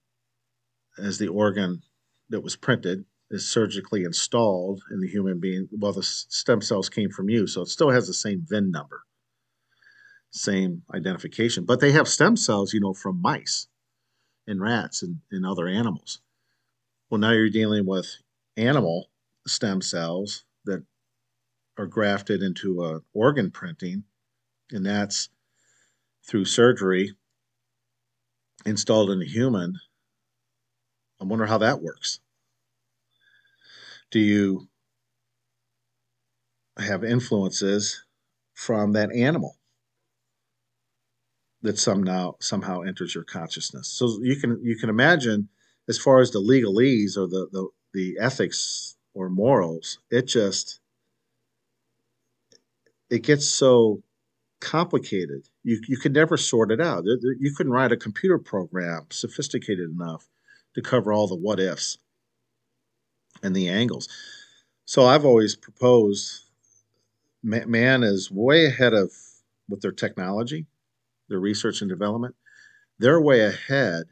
as 0.97 1.19
the 1.19 1.27
organ 1.27 1.83
that 2.29 2.41
was 2.41 2.55
printed 2.55 3.05
is 3.29 3.49
surgically 3.49 4.03
installed 4.03 4.81
in 4.91 4.99
the 4.99 5.07
human 5.07 5.39
being, 5.39 5.69
well, 5.71 5.93
the 5.93 6.03
stem 6.03 6.61
cells 6.61 6.89
came 6.89 7.11
from 7.11 7.29
you, 7.29 7.45
so 7.45 7.61
it 7.61 7.67
still 7.67 7.91
has 7.91 8.07
the 8.07 8.13
same 8.13 8.43
VIN 8.47 8.71
number, 8.71 9.03
same 10.31 10.81
identification. 10.93 11.65
But 11.65 11.79
they 11.79 11.91
have 11.91 12.07
stem 12.07 12.35
cells, 12.35 12.73
you 12.73 12.79
know, 12.79 12.93
from 12.93 13.21
mice 13.21 13.67
and 14.47 14.61
rats 14.61 15.01
and, 15.01 15.19
and 15.31 15.45
other 15.45 15.67
animals. 15.67 16.19
Well, 17.09 17.19
now 17.19 17.31
you're 17.31 17.49
dealing 17.49 17.85
with 17.85 18.17
animal 18.57 19.09
stem 19.47 19.81
cells 19.81 20.45
that 20.65 20.83
are 21.77 21.87
grafted 21.87 22.41
into 22.41 22.83
a 22.83 23.01
organ 23.13 23.51
printing, 23.51 24.03
and 24.71 24.85
that's 24.85 25.29
through 26.25 26.45
surgery 26.45 27.15
installed 28.65 29.11
in 29.11 29.21
a 29.21 29.25
human. 29.25 29.79
I 31.19 31.25
wonder 31.25 31.45
how 31.45 31.57
that 31.59 31.81
works. 31.81 32.19
Do 34.11 34.19
you 34.19 34.67
have 36.77 37.03
influences 37.03 38.03
from 38.53 38.93
that 38.93 39.11
animal 39.11 39.57
that 41.63 41.79
somehow 41.79 42.35
somehow 42.39 42.81
enters 42.81 43.15
your 43.15 43.23
consciousness? 43.23 43.87
So 43.87 44.19
you 44.21 44.35
can 44.35 44.59
you 44.63 44.77
can 44.77 44.89
imagine 44.89 45.49
as 45.89 45.97
far 45.97 46.19
as 46.19 46.31
the 46.31 46.39
legalese 46.39 47.17
or 47.17 47.27
the, 47.27 47.47
the, 47.51 47.67
the 47.93 48.17
ethics 48.19 48.95
or 49.13 49.29
morals, 49.29 49.99
it 50.09 50.27
just 50.27 50.79
it 53.09 53.23
gets 53.23 53.45
so 53.45 54.01
complicated. 54.59 55.47
You 55.63 55.81
you 55.87 55.97
could 55.97 56.13
never 56.13 56.37
sort 56.37 56.71
it 56.71 56.81
out. 56.81 57.03
You 57.05 57.53
couldn't 57.55 57.73
write 57.73 57.91
a 57.91 57.97
computer 57.97 58.39
program 58.39 59.07
sophisticated 59.09 59.89
enough 59.89 60.27
to 60.75 60.81
cover 60.81 61.13
all 61.13 61.27
the 61.27 61.35
what 61.35 61.59
ifs 61.59 61.97
and 63.43 63.55
the 63.55 63.69
angles. 63.69 64.07
So 64.85 65.05
I've 65.05 65.25
always 65.25 65.55
proposed 65.55 66.43
man 67.43 68.03
is 68.03 68.31
way 68.31 68.65
ahead 68.65 68.93
of 68.93 69.11
with 69.69 69.81
their 69.81 69.91
technology, 69.91 70.65
their 71.29 71.39
research 71.39 71.81
and 71.81 71.89
development. 71.89 72.35
They're 72.99 73.21
way 73.21 73.41
ahead 73.41 74.03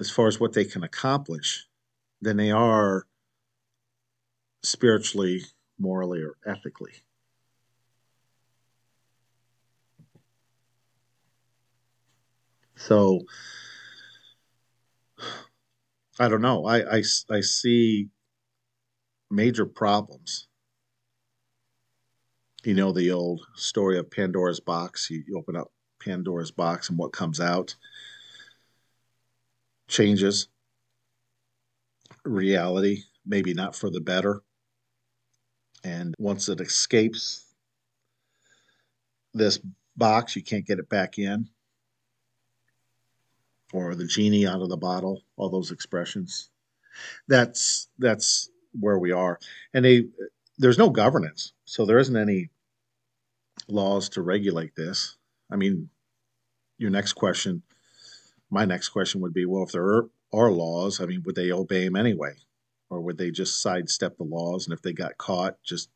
as 0.00 0.10
far 0.10 0.28
as 0.28 0.38
what 0.38 0.52
they 0.52 0.64
can 0.64 0.84
accomplish 0.84 1.66
than 2.20 2.36
they 2.36 2.50
are 2.50 3.06
spiritually, 4.62 5.42
morally, 5.78 6.22
or 6.22 6.36
ethically. 6.46 6.92
So 12.76 13.20
I 16.18 16.28
don't 16.28 16.42
know. 16.42 16.66
I, 16.66 16.96
I, 16.98 17.02
I 17.30 17.40
see 17.40 18.08
major 19.30 19.66
problems. 19.66 20.47
You 22.68 22.74
know 22.74 22.92
the 22.92 23.12
old 23.12 23.46
story 23.54 23.98
of 23.98 24.10
Pandora's 24.10 24.60
box. 24.60 25.08
You, 25.08 25.24
open 25.38 25.56
up 25.56 25.72
Pandora's 26.04 26.50
box, 26.50 26.90
and 26.90 26.98
what 26.98 27.14
comes 27.14 27.40
out 27.40 27.74
changes 29.88 30.48
reality, 32.26 33.04
maybe 33.24 33.54
not 33.54 33.74
for 33.74 33.88
the 33.88 34.02
better. 34.02 34.42
And 35.82 36.14
once 36.18 36.50
it 36.50 36.60
escapes 36.60 37.46
this 39.32 39.58
box, 39.96 40.36
you 40.36 40.42
can't 40.42 40.66
get 40.66 40.78
it 40.78 40.90
back 40.90 41.18
in. 41.18 41.48
Or 43.72 43.94
the 43.94 44.06
genie 44.06 44.46
out 44.46 44.60
of 44.60 44.68
the 44.68 44.76
bottle, 44.76 45.22
all 45.38 45.48
those 45.48 45.70
expressions. 45.70 46.50
That's 47.28 47.88
that's 47.98 48.50
where 48.78 48.98
we 48.98 49.10
are. 49.10 49.38
And 49.72 49.86
they, 49.86 50.08
there's 50.58 50.76
no 50.76 50.90
governance, 50.90 51.54
so 51.64 51.86
there 51.86 51.98
isn't 51.98 52.14
any 52.14 52.50
laws 53.66 54.08
to 54.10 54.22
regulate 54.22 54.74
this. 54.76 55.16
I 55.50 55.56
mean, 55.56 55.90
your 56.78 56.90
next 56.90 57.14
question, 57.14 57.62
my 58.50 58.64
next 58.64 58.90
question 58.90 59.20
would 59.20 59.34
be, 59.34 59.44
well, 59.44 59.64
if 59.64 59.72
there 59.72 59.84
are, 59.84 60.10
are 60.32 60.50
laws, 60.50 61.00
I 61.00 61.06
mean, 61.06 61.22
would 61.24 61.34
they 61.34 61.50
obey 61.50 61.84
them 61.84 61.96
anyway, 61.96 62.34
or 62.90 63.00
would 63.00 63.18
they 63.18 63.30
just 63.30 63.60
sidestep 63.60 64.16
the 64.16 64.24
laws? 64.24 64.66
And 64.66 64.74
if 64.74 64.82
they 64.82 64.92
got 64.92 65.18
caught, 65.18 65.62
just 65.62 65.90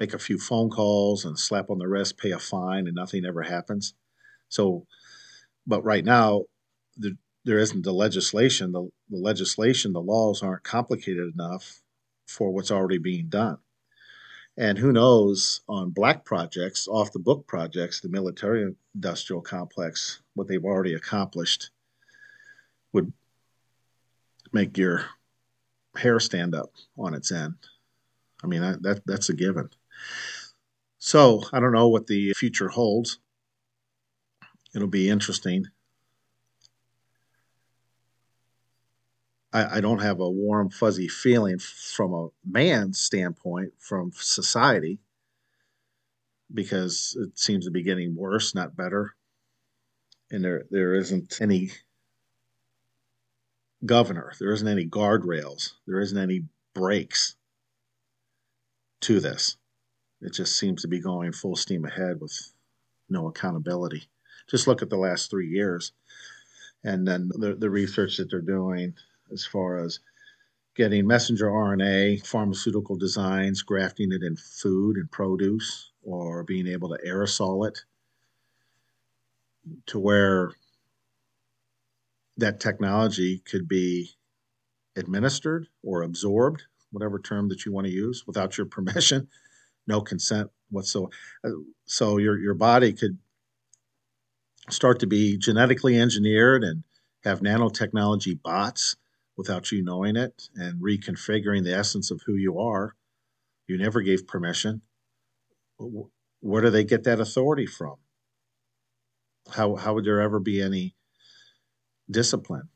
make 0.00 0.14
a 0.14 0.18
few 0.18 0.38
phone 0.38 0.70
calls 0.70 1.24
and 1.24 1.38
slap 1.38 1.70
on 1.70 1.78
the 1.78 1.88
wrist, 1.88 2.18
pay 2.18 2.30
a 2.30 2.38
fine, 2.38 2.86
and 2.86 2.94
nothing 2.94 3.24
ever 3.24 3.42
happens. 3.42 3.94
So, 4.48 4.86
but 5.66 5.82
right 5.84 6.04
now, 6.04 6.44
the, 6.96 7.16
there 7.44 7.58
isn't 7.58 7.84
the 7.84 7.92
legislation. 7.92 8.72
The, 8.72 8.88
the 9.10 9.18
legislation, 9.18 9.92
the 9.92 10.00
laws 10.00 10.42
aren't 10.42 10.64
complicated 10.64 11.34
enough 11.34 11.82
for 12.26 12.50
what's 12.50 12.70
already 12.70 12.98
being 12.98 13.28
done. 13.28 13.58
And 14.56 14.78
who 14.78 14.92
knows 14.92 15.62
on 15.68 15.90
black 15.90 16.24
projects, 16.24 16.86
off 16.86 17.12
the 17.12 17.18
book 17.18 17.46
projects, 17.46 18.00
the 18.00 18.08
military 18.08 18.72
industrial 18.94 19.42
complex, 19.42 20.22
what 20.34 20.46
they've 20.46 20.64
already 20.64 20.94
accomplished 20.94 21.70
would 22.92 23.12
make 24.52 24.78
your 24.78 25.06
hair 25.96 26.20
stand 26.20 26.54
up 26.54 26.70
on 26.96 27.14
its 27.14 27.32
end. 27.32 27.54
I 28.42 28.46
mean, 28.46 28.60
that, 28.60 28.82
that 28.82 29.06
that's 29.06 29.28
a 29.28 29.34
given. 29.34 29.70
So 30.98 31.42
I 31.52 31.60
don't 31.60 31.72
know 31.72 31.88
what 31.88 32.06
the 32.06 32.32
future 32.34 32.68
holds. 32.68 33.18
It'll 34.74 34.88
be 34.88 35.10
interesting. 35.10 35.66
I, 39.54 39.76
I 39.76 39.80
don't 39.80 40.00
have 40.00 40.20
a 40.20 40.28
warm, 40.28 40.68
fuzzy 40.68 41.08
feeling 41.08 41.58
from 41.58 42.12
a 42.12 42.28
man's 42.44 43.00
standpoint 43.00 43.72
from 43.78 44.10
society 44.14 44.98
because 46.52 47.16
it 47.18 47.38
seems 47.38 47.64
to 47.64 47.70
be 47.70 47.82
getting 47.82 48.14
worse, 48.14 48.54
not 48.54 48.76
better. 48.76 49.14
And 50.30 50.44
there, 50.44 50.64
there 50.70 50.94
isn't 50.94 51.38
any 51.40 51.70
governor, 53.86 54.32
there 54.40 54.52
isn't 54.52 54.66
any 54.66 54.86
guardrails, 54.86 55.72
there 55.86 56.00
isn't 56.00 56.18
any 56.18 56.44
brakes 56.74 57.36
to 59.02 59.20
this. 59.20 59.56
It 60.20 60.32
just 60.32 60.58
seems 60.58 60.82
to 60.82 60.88
be 60.88 61.00
going 61.00 61.32
full 61.32 61.56
steam 61.56 61.84
ahead 61.84 62.20
with 62.20 62.52
no 63.08 63.28
accountability. 63.28 64.08
Just 64.48 64.66
look 64.66 64.82
at 64.82 64.90
the 64.90 64.96
last 64.96 65.30
three 65.30 65.48
years 65.48 65.92
and 66.82 67.06
then 67.06 67.30
the, 67.34 67.54
the 67.54 67.70
research 67.70 68.16
that 68.16 68.30
they're 68.30 68.40
doing 68.40 68.94
as 69.32 69.44
far 69.44 69.78
as 69.78 70.00
getting 70.74 71.06
messenger 71.06 71.46
RNA, 71.46 72.26
pharmaceutical 72.26 72.96
designs, 72.96 73.62
grafting 73.62 74.12
it 74.12 74.22
in 74.22 74.36
food 74.36 74.96
and 74.96 75.10
produce, 75.10 75.92
or 76.02 76.42
being 76.44 76.66
able 76.66 76.88
to 76.88 76.98
aerosol 77.06 77.66
it 77.66 77.78
to 79.86 79.98
where 79.98 80.52
that 82.36 82.60
technology 82.60 83.38
could 83.38 83.68
be 83.68 84.10
administered 84.96 85.68
or 85.82 86.02
absorbed, 86.02 86.62
whatever 86.90 87.18
term 87.18 87.48
that 87.48 87.64
you 87.64 87.72
want 87.72 87.86
to 87.86 87.92
use, 87.92 88.24
without 88.26 88.58
your 88.58 88.66
permission, 88.70 89.28
no 89.86 90.00
consent 90.00 90.50
whatsoever. 90.70 91.12
So 91.86 92.18
your 92.18 92.38
your 92.38 92.54
body 92.54 92.92
could 92.92 93.18
start 94.70 94.98
to 95.00 95.06
be 95.06 95.36
genetically 95.36 95.98
engineered 96.00 96.64
and 96.64 96.82
have 97.22 97.40
nanotechnology 97.40 98.42
bots 98.42 98.96
without 99.36 99.72
you 99.72 99.82
knowing 99.82 100.16
it 100.16 100.48
and 100.54 100.80
reconfiguring 100.80 101.64
the 101.64 101.74
essence 101.74 102.10
of 102.10 102.22
who 102.26 102.34
you 102.34 102.58
are. 102.58 102.94
You 103.66 103.78
never 103.78 104.00
gave 104.00 104.26
permission. 104.26 104.82
Where 106.40 106.62
do 106.62 106.70
they 106.70 106.84
get 106.84 107.04
that 107.04 107.20
authority 107.20 107.66
from? 107.66 107.96
How, 109.50 109.76
how 109.76 109.94
would 109.94 110.04
there 110.04 110.20
ever 110.20 110.38
be 110.40 110.62
any 110.62 110.94
discipline, 112.10 112.68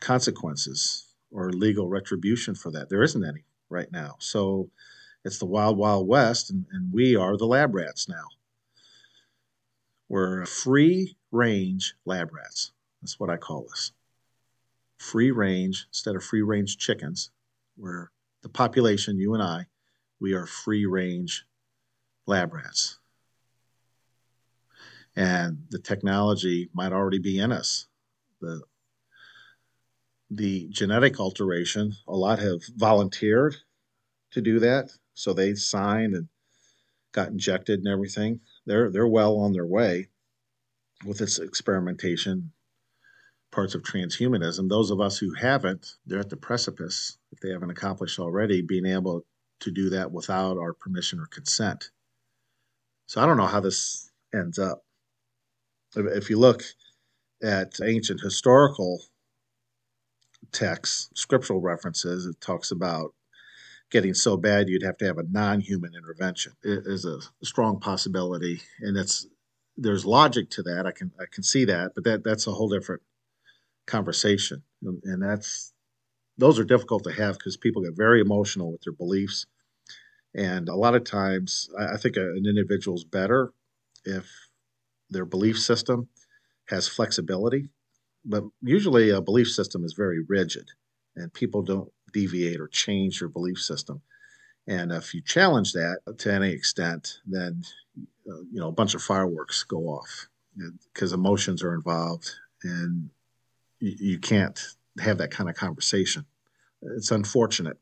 consequences, 0.00 1.06
or 1.30 1.50
legal 1.50 1.88
retribution 1.88 2.54
for 2.54 2.70
that? 2.72 2.88
There 2.88 3.02
isn't 3.02 3.24
any 3.24 3.44
right 3.68 3.90
now. 3.90 4.16
So 4.20 4.70
it's 5.24 5.38
the 5.38 5.46
wild, 5.46 5.76
wild 5.76 6.06
west, 6.06 6.50
and, 6.50 6.66
and 6.72 6.92
we 6.92 7.16
are 7.16 7.36
the 7.36 7.46
lab 7.46 7.74
rats 7.74 8.08
now. 8.08 8.24
We're 10.08 10.46
free 10.46 11.16
range 11.32 11.94
lab 12.04 12.32
rats. 12.32 12.72
That's 13.02 13.18
what 13.18 13.30
I 13.30 13.36
call 13.36 13.66
us 13.72 13.92
free 15.04 15.30
range 15.30 15.86
instead 15.90 16.16
of 16.16 16.24
free 16.24 16.42
range 16.42 16.78
chickens, 16.78 17.30
where 17.76 18.10
the 18.42 18.48
population, 18.48 19.18
you 19.18 19.34
and 19.34 19.42
I, 19.42 19.66
we 20.18 20.32
are 20.32 20.46
free 20.46 20.86
range 20.86 21.44
lab 22.26 22.54
rats. 22.54 22.98
And 25.14 25.66
the 25.70 25.78
technology 25.78 26.70
might 26.72 26.92
already 26.92 27.18
be 27.18 27.38
in 27.38 27.52
us. 27.52 27.86
The, 28.40 28.62
the 30.30 30.68
genetic 30.70 31.20
alteration, 31.20 31.92
a 32.08 32.16
lot 32.16 32.38
have 32.38 32.62
volunteered 32.74 33.56
to 34.32 34.40
do 34.40 34.58
that. 34.60 34.90
So 35.12 35.32
they 35.32 35.54
signed 35.54 36.14
and 36.14 36.28
got 37.12 37.28
injected 37.28 37.78
and 37.80 37.88
everything. 37.88 38.40
They're, 38.66 38.90
they're 38.90 39.06
well 39.06 39.36
on 39.36 39.52
their 39.52 39.66
way 39.66 40.08
with 41.04 41.18
this 41.18 41.38
experimentation 41.38 42.52
parts 43.54 43.74
of 43.74 43.82
transhumanism. 43.82 44.68
Those 44.68 44.90
of 44.90 45.00
us 45.00 45.16
who 45.16 45.32
haven't, 45.34 45.94
they're 46.06 46.20
at 46.20 46.30
the 46.30 46.36
precipice, 46.36 47.16
if 47.32 47.40
they 47.40 47.50
haven't 47.50 47.70
accomplished 47.70 48.18
already, 48.18 48.62
being 48.62 48.86
able 48.86 49.24
to 49.60 49.70
do 49.70 49.90
that 49.90 50.10
without 50.10 50.58
our 50.58 50.74
permission 50.74 51.20
or 51.20 51.26
consent. 51.26 51.90
So 53.06 53.22
I 53.22 53.26
don't 53.26 53.36
know 53.36 53.46
how 53.46 53.60
this 53.60 54.10
ends 54.34 54.58
up. 54.58 54.82
If 55.94 56.28
you 56.28 56.38
look 56.38 56.64
at 57.42 57.80
ancient 57.82 58.20
historical 58.20 59.00
texts, 60.50 61.10
scriptural 61.14 61.60
references, 61.60 62.26
it 62.26 62.40
talks 62.40 62.72
about 62.72 63.14
getting 63.90 64.14
so 64.14 64.36
bad 64.36 64.68
you'd 64.68 64.82
have 64.82 64.98
to 64.98 65.06
have 65.06 65.18
a 65.18 65.30
non-human 65.30 65.92
intervention. 65.94 66.52
It 66.64 66.86
is 66.86 67.04
a 67.04 67.20
strong 67.44 67.78
possibility, 67.78 68.62
and 68.80 68.96
it's 68.96 69.26
there's 69.76 70.04
logic 70.04 70.50
to 70.50 70.62
that. 70.64 70.86
I 70.86 70.90
can 70.90 71.12
I 71.20 71.24
can 71.30 71.44
see 71.44 71.64
that, 71.66 71.92
but 71.94 72.04
that 72.04 72.24
that's 72.24 72.46
a 72.48 72.52
whole 72.52 72.68
different 72.68 73.02
conversation. 73.86 74.62
And 74.82 75.22
that's 75.22 75.72
those 76.38 76.58
are 76.58 76.64
difficult 76.64 77.04
to 77.04 77.12
have 77.12 77.38
because 77.38 77.56
people 77.56 77.82
get 77.82 77.96
very 77.96 78.20
emotional 78.20 78.72
with 78.72 78.82
their 78.82 78.92
beliefs. 78.92 79.46
And 80.34 80.68
a 80.68 80.74
lot 80.74 80.96
of 80.96 81.04
times, 81.04 81.70
I 81.78 81.96
think 81.96 82.16
an 82.16 82.42
individual's 82.44 83.04
better 83.04 83.52
if 84.04 84.28
their 85.10 85.24
belief 85.24 85.58
system 85.58 86.08
has 86.68 86.88
flexibility. 86.88 87.68
But 88.24 88.44
usually, 88.62 89.10
a 89.10 89.20
belief 89.20 89.50
system 89.50 89.84
is 89.84 89.94
very 89.94 90.24
rigid, 90.28 90.70
and 91.14 91.32
people 91.32 91.62
don't 91.62 91.92
deviate 92.12 92.60
or 92.60 92.68
change 92.68 93.20
their 93.20 93.28
belief 93.28 93.58
system. 93.58 94.02
And 94.66 94.92
if 94.92 95.14
you 95.14 95.22
challenge 95.22 95.72
that 95.74 95.98
to 96.18 96.32
any 96.32 96.50
extent, 96.50 97.18
then 97.26 97.62
uh, 98.28 98.42
you 98.50 98.60
know 98.60 98.68
a 98.68 98.72
bunch 98.72 98.94
of 98.94 99.02
fireworks 99.02 99.62
go 99.64 99.88
off 99.88 100.28
because 100.92 101.12
emotions 101.12 101.62
are 101.62 101.74
involved, 101.74 102.30
and 102.62 103.10
you, 103.84 104.18
can't 104.18 104.60
have 105.00 105.18
that 105.18 105.30
kind 105.30 105.48
of 105.50 105.56
conversation. 105.56 106.24
It's 106.96 107.10
unfortunate, 107.10 107.78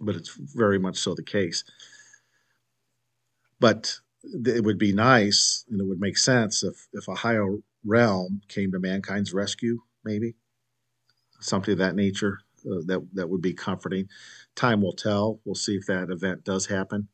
but 0.00 0.16
it's 0.16 0.34
very 0.34 0.78
much 0.78 0.96
so 0.96 1.14
the 1.14 1.22
case. 1.22 1.64
But 3.60 3.96
it 4.22 4.64
would 4.64 4.78
be 4.78 4.92
nice 4.92 5.64
and 5.70 5.80
it 5.80 5.86
would 5.86 6.00
make 6.00 6.18
sense 6.18 6.62
if 6.62 6.88
if 6.92 7.08
a 7.08 7.14
higher 7.14 7.46
realm 7.84 8.42
came 8.48 8.72
to 8.72 8.78
mankind's 8.78 9.32
rescue, 9.32 9.78
maybe 10.04 10.34
something 11.40 11.72
of 11.72 11.78
that 11.78 11.94
nature. 11.94 12.40
Uh, 12.68 12.82
that 12.86 13.06
that 13.12 13.28
would 13.28 13.42
be 13.42 13.52
comforting. 13.52 14.08
Time 14.56 14.82
will 14.82 14.92
tell. 14.92 15.40
We'll 15.44 15.54
see 15.54 15.76
if 15.76 15.86
that 15.86 16.10
event 16.10 16.42
does 16.42 16.66
happen. 16.66 17.08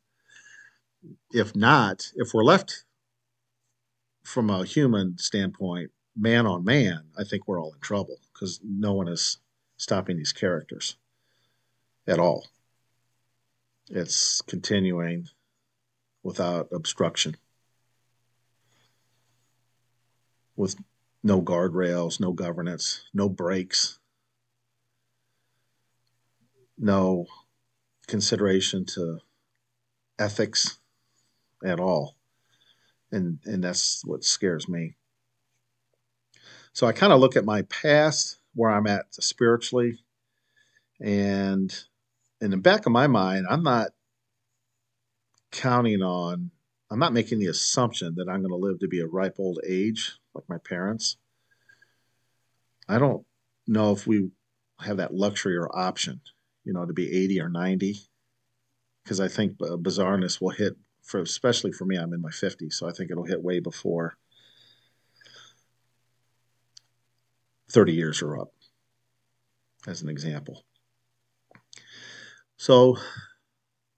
If 1.32 1.54
not, 1.54 2.10
if 2.14 2.32
we're 2.32 2.44
left 2.44 2.84
from 4.22 4.48
a 4.48 4.64
human 4.64 5.18
standpoint, 5.18 5.90
man 6.16 6.46
on 6.46 6.64
man, 6.64 7.04
I 7.18 7.24
think 7.24 7.46
we're 7.46 7.60
all 7.60 7.72
in 7.72 7.80
trouble 7.80 8.18
because 8.32 8.60
no 8.62 8.92
one 8.92 9.08
is 9.08 9.38
stopping 9.76 10.16
these 10.16 10.32
characters 10.32 10.96
at 12.06 12.18
all. 12.18 12.46
It's 13.88 14.40
continuing 14.42 15.28
without 16.22 16.68
obstruction, 16.72 17.36
with 20.56 20.76
no 21.22 21.42
guardrails, 21.42 22.20
no 22.20 22.32
governance, 22.32 23.04
no 23.12 23.28
brakes, 23.28 23.98
no 26.78 27.26
consideration 28.06 28.84
to 28.84 29.18
ethics 30.18 30.78
at 31.64 31.80
all. 31.80 32.16
And, 33.10 33.38
and 33.44 33.62
that's 33.62 34.02
what 34.04 34.24
scares 34.24 34.68
me. 34.68 34.96
So 36.72 36.86
I 36.86 36.92
kind 36.92 37.12
of 37.12 37.20
look 37.20 37.36
at 37.36 37.44
my 37.44 37.62
past, 37.62 38.38
where 38.54 38.70
I'm 38.70 38.86
at 38.86 39.14
spiritually, 39.14 39.98
and 41.00 41.72
in 42.40 42.50
the 42.50 42.56
back 42.56 42.86
of 42.86 42.92
my 42.92 43.06
mind, 43.06 43.46
I'm 43.48 43.62
not 43.62 43.90
counting 45.50 46.02
on, 46.02 46.50
I'm 46.90 46.98
not 46.98 47.12
making 47.12 47.40
the 47.40 47.46
assumption 47.46 48.14
that 48.16 48.28
I'm 48.28 48.40
going 48.40 48.50
to 48.50 48.56
live 48.56 48.80
to 48.80 48.88
be 48.88 49.00
a 49.00 49.06
ripe 49.06 49.36
old 49.38 49.60
age 49.66 50.12
like 50.34 50.48
my 50.48 50.58
parents. 50.58 51.16
I 52.88 52.98
don't 52.98 53.24
know 53.66 53.92
if 53.92 54.06
we 54.06 54.30
have 54.80 54.96
that 54.96 55.14
luxury 55.14 55.56
or 55.56 55.74
option, 55.76 56.20
you 56.64 56.72
know, 56.72 56.86
to 56.86 56.92
be 56.92 57.12
80 57.12 57.40
or 57.40 57.48
90, 57.48 57.96
because 59.04 59.20
I 59.20 59.28
think 59.28 59.56
uh, 59.60 59.76
bizarreness 59.76 60.40
will 60.40 60.50
hit 60.50 60.76
for, 61.02 61.20
especially 61.20 61.72
for 61.72 61.84
me, 61.84 61.96
I'm 61.96 62.12
in 62.14 62.22
my 62.22 62.30
50s, 62.30 62.74
so 62.74 62.88
I 62.88 62.92
think 62.92 63.10
it'll 63.10 63.24
hit 63.24 63.42
way 63.42 63.60
before 63.60 64.16
30 67.72 67.92
years 67.94 68.22
are 68.22 68.38
up, 68.38 68.52
as 69.86 70.02
an 70.02 70.08
example. 70.08 70.64
So 72.56 72.96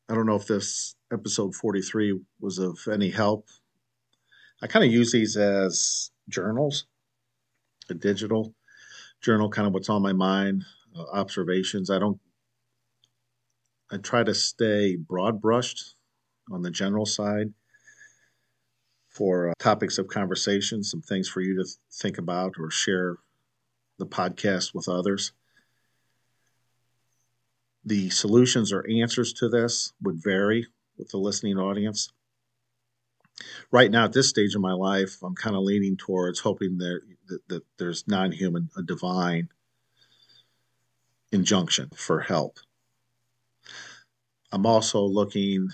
I 0.09 0.15
don't 0.15 0.27
know 0.27 0.37
if 0.37 0.47
this 0.47 0.95
episode 1.13 1.55
43 1.55 2.21
was 2.41 2.59
of 2.59 2.79
any 2.91 3.11
help. 3.11 3.49
I 4.63 4.69
kind 4.69 4.85
of 4.85 4.93
use 4.93 5.13
these 5.13 5.37
as 5.37 6.11
journals, 6.29 6.87
a 7.91 7.95
digital 7.95 8.55
journal, 9.21 9.51
kind 9.51 9.67
of 9.67 9.75
what's 9.75 9.89
on 9.89 10.03
my 10.03 10.13
mind, 10.13 10.65
uh, 10.97 11.05
observations. 11.13 11.91
I 11.91 11.99
don't, 11.99 12.21
I 13.91 13.97
try 13.97 14.23
to 14.23 14.35
stay 14.35 14.97
broad 14.97 15.41
brushed 15.41 15.97
on 16.51 16.63
the 16.63 16.71
general 16.71 17.07
side 17.07 17.53
for 19.09 19.51
uh, 19.51 19.53
topics 19.59 19.99
of 19.99 20.09
conversation, 20.09 20.83
some 20.83 21.01
things 21.01 21.29
for 21.29 21.41
you 21.41 21.57
to 21.57 21.65
th- 21.65 21.77
think 21.93 22.19
about 22.19 22.55
or 22.59 22.71
share 22.71 23.17
the 23.99 24.07
podcast 24.07 24.75
with 24.75 24.89
others. 24.89 25.33
The 27.85 28.11
solutions 28.11 28.73
or 28.73 28.87
answers 28.89 29.33
to 29.35 29.49
this 29.49 29.93
would 30.03 30.23
vary 30.23 30.67
with 30.97 31.11
the 31.11 31.19
listening 31.19 31.59
audience. 31.59 32.13
Right 33.71 33.91
now, 33.91 34.05
at 34.05 34.13
this 34.13 34.29
stage 34.29 34.55
of 34.55 34.61
my 34.61 34.73
life, 34.73 35.23
I'm 35.23 35.35
kind 35.35 35.57
of 35.57 35.63
leaning 35.63 35.97
towards 35.97 36.41
hoping 36.41 36.79
that, 36.79 37.01
that, 37.27 37.49
that 37.49 37.63
there's 37.79 38.07
non 38.07 38.33
human, 38.33 38.71
a 38.77 38.83
divine 38.83 39.49
injunction 41.33 41.91
for 41.97 42.21
help. 42.21 42.59
I'm 44.53 44.67
also 44.67 45.03
looking, 45.03 45.69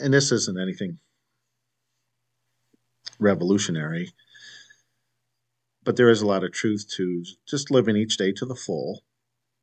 and 0.00 0.14
this 0.14 0.30
isn't 0.30 0.60
anything 0.60 0.98
revolutionary, 3.18 4.12
but 5.86 5.94
there 5.94 6.10
is 6.10 6.20
a 6.20 6.26
lot 6.26 6.42
of 6.42 6.50
truth 6.50 6.84
to 6.96 7.24
just 7.46 7.70
living 7.70 7.96
each 7.96 8.16
day 8.16 8.32
to 8.32 8.44
the 8.44 8.56
full, 8.56 9.04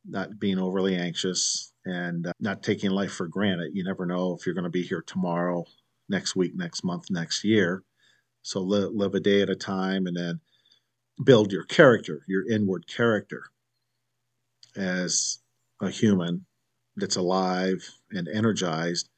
not 0.05 0.39
being 0.39 0.57
overly 0.57 0.95
anxious, 0.95 1.73
and 1.85 2.27
uh, 2.27 2.31
not 2.39 2.63
taking 2.63 2.91
life 2.91 3.11
for 3.11 3.27
granted. 3.27 3.71
You 3.75 3.83
never 3.83 4.05
know 4.05 4.33
if 4.33 4.45
you're 4.45 4.55
going 4.55 4.63
to 4.63 4.69
be 4.69 4.83
here 4.83 5.03
tomorrow, 5.05 5.65
next 6.07 6.33
week, 6.33 6.55
next 6.55 6.81
month, 6.81 7.11
next 7.11 7.43
year. 7.43 7.83
So 8.41 8.61
live, 8.61 8.91
live 8.93 9.15
a 9.15 9.19
day 9.19 9.41
at 9.41 9.49
a 9.49 9.55
time 9.55 10.07
and 10.07 10.15
then 10.15 10.39
build 11.21 11.51
your 11.51 11.65
character, 11.65 12.23
your 12.25 12.49
inward 12.49 12.87
character 12.87 13.43
as 14.77 15.39
a 15.81 15.89
human 15.89 16.45
that's 16.95 17.17
alive 17.17 17.85
and 18.11 18.29
energized. 18.29 19.09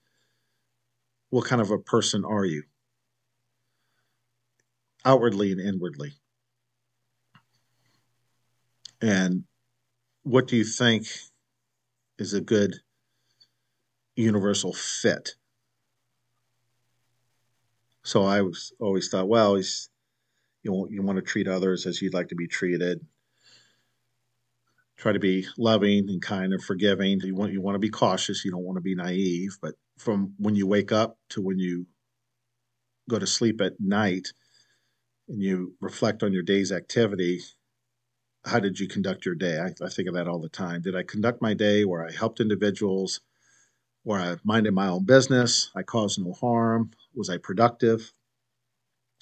What 1.30 1.46
kind 1.46 1.62
of 1.62 1.70
a 1.70 1.78
person 1.78 2.26
are 2.26 2.46
you? 2.46 2.63
Outwardly 5.06 5.52
and 5.52 5.62
inwardly. 5.62 6.15
And 9.01 9.43
what 10.23 10.47
do 10.47 10.58
you 10.58 10.63
think 10.63 11.08
is 12.17 12.34
a 12.34 12.41
good 12.41 12.75
universal 14.15 14.73
fit. 14.73 15.36
So 18.03 18.23
I 18.23 18.41
was 18.41 18.73
always 18.79 19.10
thought, 19.10 19.27
well, 19.27 19.55
he's, 19.55 19.89
you 20.63 20.88
you 20.89 21.01
want 21.01 21.17
to 21.17 21.21
treat 21.21 21.47
others 21.47 21.86
as 21.86 22.01
you'd 22.01 22.13
like 22.13 22.29
to 22.29 22.36
be 22.36 22.47
treated. 22.47 23.05
Try 24.97 25.12
to 25.12 25.19
be 25.19 25.45
loving 25.58 26.10
and 26.10 26.21
kind 26.21 26.53
and 26.53 26.63
forgiving. 26.63 27.19
You 27.21 27.36
want 27.36 27.51
you 27.51 27.62
want 27.62 27.75
to 27.75 27.79
be 27.79 27.89
cautious. 27.89 28.45
You 28.45 28.51
don't 28.51 28.63
want 28.63 28.77
to 28.77 28.81
be 28.81 28.95
naive. 28.95 29.58
But 29.62 29.73
from 29.97 30.34
when 30.38 30.55
you 30.55 30.65
wake 30.67 30.91
up 30.91 31.17
to 31.29 31.41
when 31.41 31.60
you 31.60 31.86
go 33.10 33.19
to 33.19 33.27
sleep 33.27 33.62
at 33.62 33.73
night, 33.79 34.31
and 35.27 35.41
you 35.41 35.75
reflect 35.81 36.23
on 36.23 36.34
your 36.34 36.43
day's 36.43 36.71
activity, 36.71 37.41
how 38.45 38.60
did 38.60 38.79
you 38.79 38.88
conduct 38.88 39.25
your 39.25 39.36
day? 39.36 39.60
I, 39.60 39.73
I, 39.84 39.89
think 39.89 40.08
of 40.08 40.13
that 40.13 40.27
all 40.27 40.39
the 40.39 40.49
time. 40.49 40.81
Did 40.81 40.95
I 40.95 41.03
conduct 41.03 41.41
my 41.41 41.53
day 41.53 41.84
where 41.84 42.05
I 42.05 42.12
helped 42.12 42.39
individuals, 42.39 43.21
where 44.03 44.19
I 44.19 44.36
minded 44.43 44.73
my 44.73 44.88
own 44.88 45.03
business, 45.03 45.71
I 45.75 45.84
caused 45.84 46.23
no 46.23 46.34
harm? 46.34 46.91
Was 47.15 47.29
I 47.29 47.38
productive? 47.38 48.12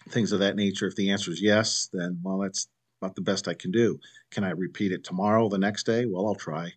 Things 0.10 0.34
of 0.34 0.40
that 0.40 0.58
nature. 0.58 0.88
If 0.88 0.96
the 0.96 1.12
answer 1.12 1.32
is 1.32 1.42
yes, 1.42 1.90
then, 1.94 2.20
well, 2.22 2.40
that's 2.40 2.68
about 3.02 3.16
the 3.16 3.22
best 3.22 3.48
I 3.48 3.54
can 3.54 3.72
do. 3.72 4.00
Can 4.32 4.44
I 4.44 4.50
repeat 4.50 4.92
it 4.92 5.04
tomorrow, 5.04 5.48
the 5.48 5.58
next 5.58 5.86
day? 5.86 6.06
Well, 6.06 6.28
I'll 6.28 6.36
try. 6.36 6.74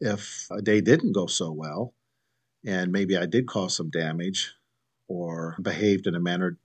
If 0.00 0.48
a 0.50 0.60
day 0.60 0.80
didn't 0.80 1.12
go 1.12 1.26
so 1.26 1.52
well, 1.52 1.94
and 2.64 2.90
maybe 2.90 3.16
I 3.16 3.26
did 3.26 3.46
cause 3.46 3.76
some 3.76 3.90
damage 3.90 4.52
or 5.06 5.56
behaved 5.62 6.06
in 6.06 6.14
a 6.14 6.20
manner 6.20 6.58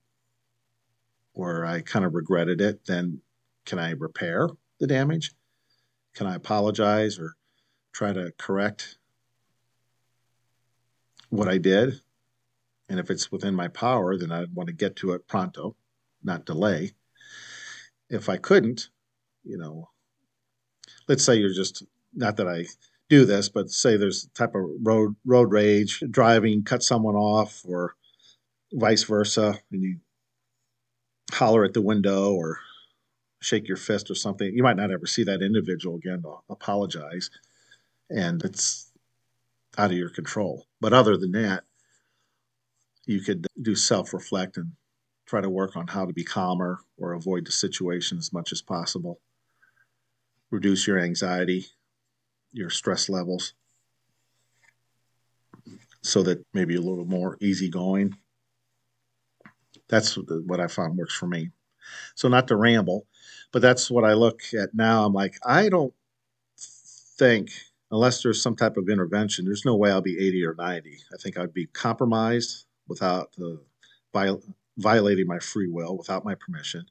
where 1.33 1.65
I 1.65 1.81
kind 1.81 2.05
of 2.05 2.15
regretted 2.15 2.61
it, 2.61 2.85
then 2.85 3.21
can 3.65 3.77
I 3.77 3.91
repair? 3.91 4.49
The 4.79 4.87
damage? 4.87 5.31
Can 6.13 6.27
I 6.27 6.35
apologize 6.35 7.19
or 7.19 7.35
try 7.93 8.13
to 8.13 8.33
correct 8.37 8.97
what 11.29 11.47
I 11.47 11.57
did? 11.57 12.01
And 12.87 12.99
if 12.99 13.09
it's 13.09 13.31
within 13.31 13.55
my 13.55 13.67
power, 13.67 14.17
then 14.17 14.31
I'd 14.31 14.53
want 14.53 14.67
to 14.67 14.73
get 14.73 14.95
to 14.97 15.11
it 15.11 15.27
pronto, 15.27 15.75
not 16.23 16.45
delay. 16.45 16.91
If 18.09 18.29
I 18.29 18.37
couldn't, 18.37 18.89
you 19.43 19.57
know, 19.57 19.89
let's 21.07 21.23
say 21.23 21.35
you're 21.35 21.53
just 21.53 21.83
not 22.13 22.37
that 22.37 22.47
I 22.47 22.65
do 23.09 23.25
this, 23.25 23.49
but 23.49 23.69
say 23.69 23.97
there's 23.97 24.27
type 24.35 24.55
of 24.55 24.63
road 24.83 25.15
road 25.25 25.51
rage, 25.51 26.03
driving, 26.09 26.63
cut 26.63 26.83
someone 26.83 27.15
off, 27.15 27.63
or 27.67 27.95
vice 28.73 29.03
versa, 29.03 29.59
and 29.71 29.81
you 29.81 29.99
holler 31.31 31.63
at 31.63 31.73
the 31.73 31.81
window 31.81 32.33
or 32.33 32.59
shake 33.41 33.67
your 33.67 33.77
fist 33.77 34.09
or 34.09 34.15
something, 34.15 34.53
you 34.53 34.63
might 34.63 34.77
not 34.77 34.91
ever 34.91 35.05
see 35.05 35.23
that 35.23 35.41
individual 35.41 35.97
again 35.97 36.21
to 36.23 36.37
apologize. 36.49 37.29
And 38.09 38.43
it's 38.43 38.91
out 39.77 39.91
of 39.91 39.97
your 39.97 40.09
control. 40.09 40.65
But 40.81 40.93
other 40.93 41.17
than 41.17 41.31
that, 41.33 41.63
you 43.05 43.21
could 43.21 43.47
do 43.61 43.75
self 43.75 44.13
reflect 44.13 44.57
and 44.57 44.71
try 45.25 45.41
to 45.41 45.49
work 45.49 45.75
on 45.75 45.87
how 45.87 46.05
to 46.05 46.13
be 46.13 46.23
calmer 46.23 46.79
or 46.97 47.13
avoid 47.13 47.45
the 47.45 47.51
situation 47.51 48.17
as 48.17 48.33
much 48.33 48.51
as 48.51 48.61
possible. 48.61 49.19
Reduce 50.51 50.87
your 50.87 50.99
anxiety, 50.99 51.67
your 52.53 52.69
stress 52.69 53.09
levels. 53.09 53.53
so 56.01 56.21
that 56.21 56.45
maybe 56.53 56.75
a 56.75 56.81
little 56.81 57.05
more 57.05 57.35
easygoing. 57.41 58.15
That's 59.87 60.15
what 60.15 60.59
I 60.59 60.67
found 60.67 60.97
works 60.97 61.15
for 61.15 61.27
me. 61.27 61.49
So, 62.15 62.27
not 62.27 62.47
to 62.49 62.55
ramble, 62.55 63.05
but 63.51 63.61
that's 63.61 63.89
what 63.91 64.03
I 64.03 64.13
look 64.13 64.41
at 64.59 64.73
now. 64.73 65.05
I'm 65.05 65.13
like, 65.13 65.37
I 65.45 65.69
don't 65.69 65.93
think, 67.17 67.51
unless 67.91 68.21
there's 68.23 68.41
some 68.41 68.55
type 68.55 68.77
of 68.77 68.89
intervention, 68.89 69.45
there's 69.45 69.65
no 69.65 69.75
way 69.75 69.91
I'll 69.91 70.01
be 70.01 70.19
80 70.19 70.45
or 70.45 70.55
90. 70.55 70.97
I 71.13 71.17
think 71.17 71.37
I'd 71.37 71.53
be 71.53 71.67
compromised 71.67 72.65
without 72.87 73.31
the 73.37 73.61
viol- 74.13 74.43
violating 74.77 75.27
my 75.27 75.39
free 75.39 75.67
will, 75.67 75.97
without 75.97 76.25
my 76.25 76.35
permission. 76.35 76.85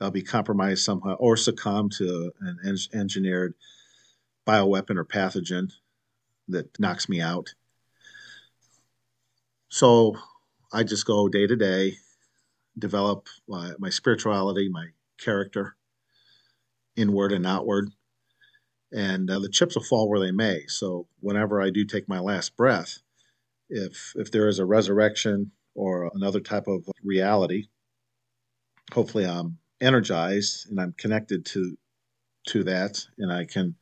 I'll 0.00 0.10
be 0.10 0.22
compromised 0.22 0.84
somehow 0.84 1.14
or 1.14 1.36
succumb 1.36 1.88
to 1.90 2.32
an 2.40 2.58
en- 2.64 3.00
engineered 3.00 3.54
bioweapon 4.46 4.96
or 4.96 5.04
pathogen 5.04 5.72
that 6.48 6.78
knocks 6.78 7.08
me 7.08 7.20
out. 7.20 7.54
So 9.68 10.16
I 10.72 10.84
just 10.84 11.06
go 11.06 11.28
day 11.28 11.46
to 11.46 11.56
day, 11.56 11.98
develop 12.78 13.28
my, 13.48 13.72
my 13.78 13.90
spirituality, 13.90 14.68
my 14.68 14.86
character, 15.18 15.76
inward 16.96 17.32
and 17.32 17.46
outward, 17.46 17.90
and 18.92 19.30
uh, 19.30 19.38
the 19.38 19.48
chips 19.48 19.74
will 19.74 19.82
fall 19.82 20.08
where 20.08 20.20
they 20.20 20.30
may. 20.30 20.64
So 20.68 21.08
whenever 21.20 21.60
I 21.60 21.70
do 21.70 21.84
take 21.84 22.08
my 22.08 22.20
last 22.20 22.56
breath, 22.56 22.98
if 23.68 24.12
if 24.14 24.30
there 24.30 24.48
is 24.48 24.58
a 24.58 24.64
resurrection 24.64 25.52
or 25.74 26.10
another 26.14 26.40
type 26.40 26.68
of 26.68 26.86
reality, 27.02 27.66
hopefully 28.92 29.26
I'm 29.26 29.58
energized 29.80 30.70
and 30.70 30.80
I'm 30.80 30.92
connected 30.92 31.44
to 31.46 31.76
to 32.48 32.64
that, 32.64 33.04
and 33.18 33.32
I 33.32 33.46
can 33.46 33.74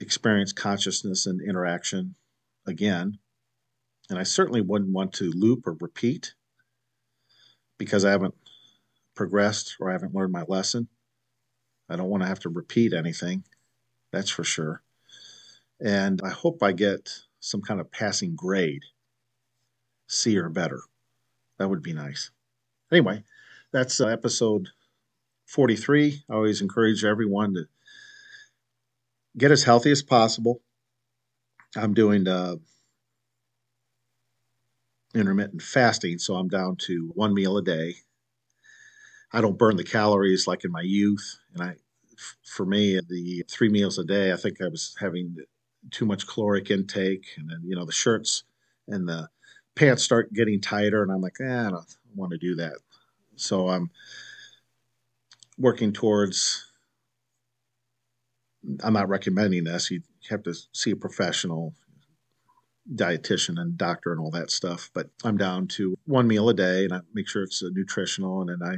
experience 0.00 0.52
consciousness 0.52 1.26
and 1.26 1.40
interaction 1.40 2.14
again. 2.66 3.18
And 4.08 4.18
I 4.18 4.22
certainly 4.22 4.62
wouldn't 4.62 4.92
want 4.92 5.12
to 5.14 5.30
loop 5.30 5.66
or 5.66 5.76
repeat 5.80 6.34
because 7.78 8.04
I 8.04 8.10
haven't 8.10 8.34
progressed 9.14 9.76
or 9.80 9.88
I 9.88 9.92
haven't 9.92 10.14
learned 10.14 10.32
my 10.32 10.44
lesson. 10.46 10.88
I 11.88 11.96
don't 11.96 12.10
want 12.10 12.22
to 12.22 12.28
have 12.28 12.40
to 12.40 12.50
repeat 12.50 12.92
anything, 12.92 13.44
that's 14.12 14.30
for 14.30 14.44
sure. 14.44 14.82
And 15.80 16.20
I 16.22 16.30
hope 16.30 16.62
I 16.62 16.72
get 16.72 17.10
some 17.40 17.62
kind 17.62 17.80
of 17.80 17.90
passing 17.90 18.36
grade, 18.36 18.82
C 20.06 20.36
or 20.36 20.48
better. 20.48 20.80
That 21.58 21.70
would 21.70 21.82
be 21.82 21.92
nice. 21.92 22.30
Anyway, 22.92 23.24
that's 23.72 24.00
uh, 24.00 24.08
episode 24.08 24.68
43. 25.46 26.24
I 26.28 26.34
always 26.34 26.60
encourage 26.60 27.04
everyone 27.04 27.54
to 27.54 27.64
get 29.36 29.50
as 29.50 29.64
healthy 29.64 29.90
as 29.90 30.02
possible. 30.02 30.60
I'm 31.76 31.94
doing 31.94 32.26
uh, 32.26 32.56
intermittent 35.14 35.62
fasting, 35.62 36.18
so 36.18 36.34
I'm 36.36 36.48
down 36.48 36.76
to 36.86 37.10
one 37.14 37.34
meal 37.34 37.56
a 37.56 37.62
day. 37.62 37.96
I 39.32 39.40
don't 39.40 39.58
burn 39.58 39.76
the 39.76 39.84
calories 39.84 40.46
like 40.46 40.64
in 40.64 40.72
my 40.72 40.80
youth, 40.80 41.38
and 41.54 41.62
I, 41.62 41.76
for 42.44 42.64
me, 42.64 42.98
the 43.00 43.44
three 43.48 43.68
meals 43.68 43.98
a 43.98 44.04
day, 44.04 44.32
I 44.32 44.36
think 44.36 44.60
I 44.60 44.68
was 44.68 44.96
having 44.98 45.36
too 45.90 46.06
much 46.06 46.26
caloric 46.26 46.70
intake, 46.70 47.26
and 47.36 47.50
then 47.50 47.62
you 47.64 47.76
know 47.76 47.84
the 47.84 47.92
shirts 47.92 48.44
and 48.86 49.08
the 49.08 49.28
pants 49.74 50.02
start 50.02 50.32
getting 50.32 50.60
tighter, 50.60 51.02
and 51.02 51.12
I'm 51.12 51.20
like, 51.20 51.36
eh, 51.40 51.66
I 51.66 51.70
don't 51.70 51.86
want 52.14 52.32
to 52.32 52.38
do 52.38 52.54
that. 52.56 52.76
So 53.36 53.68
I'm 53.68 53.90
working 55.58 55.92
towards 55.92 56.68
I'm 58.82 58.92
not 58.92 59.08
recommending 59.08 59.64
this. 59.64 59.90
You 59.90 60.02
have 60.30 60.42
to 60.44 60.54
see 60.72 60.90
a 60.90 60.96
professional 60.96 61.74
dietitian 62.94 63.60
and 63.60 63.76
doctor 63.76 64.12
and 64.12 64.20
all 64.20 64.30
that 64.30 64.50
stuff. 64.50 64.90
But 64.94 65.10
I'm 65.24 65.36
down 65.36 65.66
to 65.68 65.96
one 66.04 66.26
meal 66.26 66.48
a 66.48 66.54
day, 66.54 66.84
and 66.84 66.92
I 66.92 67.00
make 67.12 67.28
sure 67.28 67.42
it's 67.42 67.62
nutritional. 67.62 68.40
And 68.40 68.50
then 68.50 68.68
I 68.68 68.76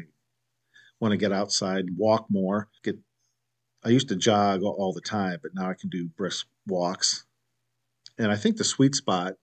want 1.00 1.12
to 1.12 1.18
get 1.18 1.32
outside, 1.32 1.96
walk 1.96 2.26
more. 2.28 2.68
Get 2.82 2.98
I 3.82 3.88
used 3.88 4.08
to 4.08 4.16
jog 4.16 4.62
all 4.62 4.92
the 4.92 5.00
time, 5.00 5.38
but 5.42 5.52
now 5.54 5.70
I 5.70 5.74
can 5.74 5.88
do 5.88 6.08
brisk 6.08 6.46
walks. 6.66 7.24
And 8.18 8.30
I 8.30 8.36
think 8.36 8.56
the 8.56 8.64
sweet 8.64 8.94
spot 8.94 9.34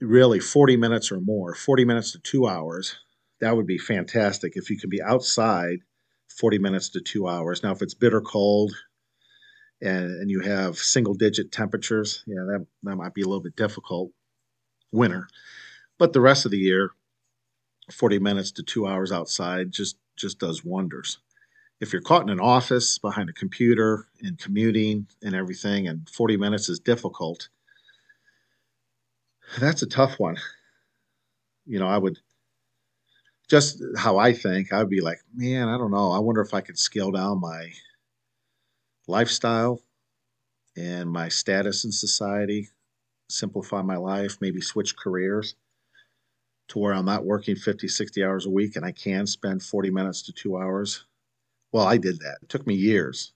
really 0.00 0.40
40 0.40 0.76
minutes 0.76 1.10
or 1.10 1.20
more, 1.20 1.54
40 1.54 1.84
minutes 1.86 2.12
to 2.12 2.18
two 2.18 2.46
hours. 2.46 2.96
That 3.40 3.56
would 3.56 3.66
be 3.66 3.78
fantastic 3.78 4.52
if 4.56 4.68
you 4.70 4.78
can 4.78 4.90
be 4.90 5.02
outside 5.02 5.78
40 6.38 6.58
minutes 6.58 6.90
to 6.90 7.00
two 7.00 7.26
hours. 7.28 7.62
Now, 7.62 7.72
if 7.72 7.80
it's 7.80 7.94
bitter 7.94 8.20
cold 8.20 8.74
and, 9.80 10.20
and 10.20 10.30
you 10.30 10.40
have 10.40 10.78
single 10.78 11.14
digit 11.14 11.52
temperatures, 11.52 12.24
yeah, 12.26 12.44
that, 12.46 12.66
that 12.82 12.96
might 12.96 13.14
be 13.14 13.22
a 13.22 13.26
little 13.26 13.42
bit 13.42 13.56
difficult 13.56 14.10
winter. 14.92 15.28
But 15.98 16.12
the 16.12 16.20
rest 16.20 16.44
of 16.44 16.50
the 16.50 16.58
year, 16.58 16.90
40 17.92 18.18
minutes 18.18 18.50
to 18.52 18.62
two 18.62 18.86
hours 18.86 19.12
outside 19.12 19.70
just, 19.70 19.96
just 20.16 20.38
does 20.38 20.64
wonders. 20.64 21.18
If 21.80 21.92
you're 21.92 22.02
caught 22.02 22.22
in 22.22 22.30
an 22.30 22.40
office 22.40 22.98
behind 22.98 23.28
a 23.28 23.34
computer 23.34 24.06
and 24.22 24.38
commuting 24.38 25.06
and 25.22 25.34
everything, 25.34 25.88
and 25.88 26.08
40 26.08 26.38
minutes 26.38 26.68
is 26.68 26.80
difficult, 26.80 27.48
that's 29.58 29.82
a 29.82 29.86
tough 29.86 30.18
one. 30.18 30.36
You 31.66 31.78
know, 31.78 31.86
I 31.86 31.98
would 31.98 32.18
just 33.48 33.82
how 33.96 34.18
I 34.18 34.32
think, 34.32 34.72
I'd 34.72 34.88
be 34.88 35.00
like, 35.00 35.18
man, 35.34 35.68
I 35.68 35.78
don't 35.78 35.90
know. 35.90 36.10
I 36.10 36.18
wonder 36.18 36.40
if 36.40 36.54
I 36.54 36.60
could 36.60 36.78
scale 36.78 37.12
down 37.12 37.40
my 37.40 37.70
lifestyle 39.06 39.80
and 40.76 41.10
my 41.10 41.28
status 41.28 41.84
in 41.84 41.92
society, 41.92 42.68
simplify 43.28 43.82
my 43.82 43.96
life, 43.96 44.38
maybe 44.40 44.60
switch 44.60 44.96
careers 44.96 45.54
to 46.68 46.78
where 46.78 46.92
I'm 46.92 47.04
not 47.04 47.24
working 47.24 47.56
50, 47.56 47.88
60 47.88 48.24
hours 48.24 48.46
a 48.46 48.50
week 48.50 48.76
and 48.76 48.84
I 48.84 48.92
can 48.92 49.26
spend 49.26 49.62
40 49.62 49.90
minutes 49.90 50.22
to 50.22 50.32
two 50.32 50.56
hours. 50.56 51.04
Well, 51.72 51.86
I 51.86 51.96
did 51.96 52.20
that. 52.20 52.38
It 52.42 52.48
took 52.48 52.66
me 52.66 52.74
years, 52.74 53.32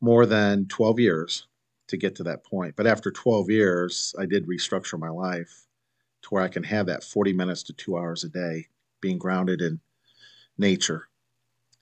more 0.00 0.26
than 0.26 0.66
12 0.66 1.00
years 1.00 1.46
to 1.88 1.96
get 1.96 2.14
to 2.16 2.22
that 2.24 2.44
point. 2.44 2.76
But 2.76 2.86
after 2.86 3.10
12 3.10 3.50
years, 3.50 4.14
I 4.18 4.26
did 4.26 4.46
restructure 4.46 4.98
my 4.98 5.08
life 5.08 5.66
to 6.22 6.28
where 6.28 6.42
I 6.42 6.48
can 6.48 6.64
have 6.64 6.86
that 6.86 7.04
40 7.04 7.32
minutes 7.32 7.62
to 7.64 7.72
two 7.72 7.96
hours 7.96 8.24
a 8.24 8.28
day 8.28 8.66
being 9.00 9.18
grounded 9.18 9.62
in 9.62 9.80
nature. 10.58 11.08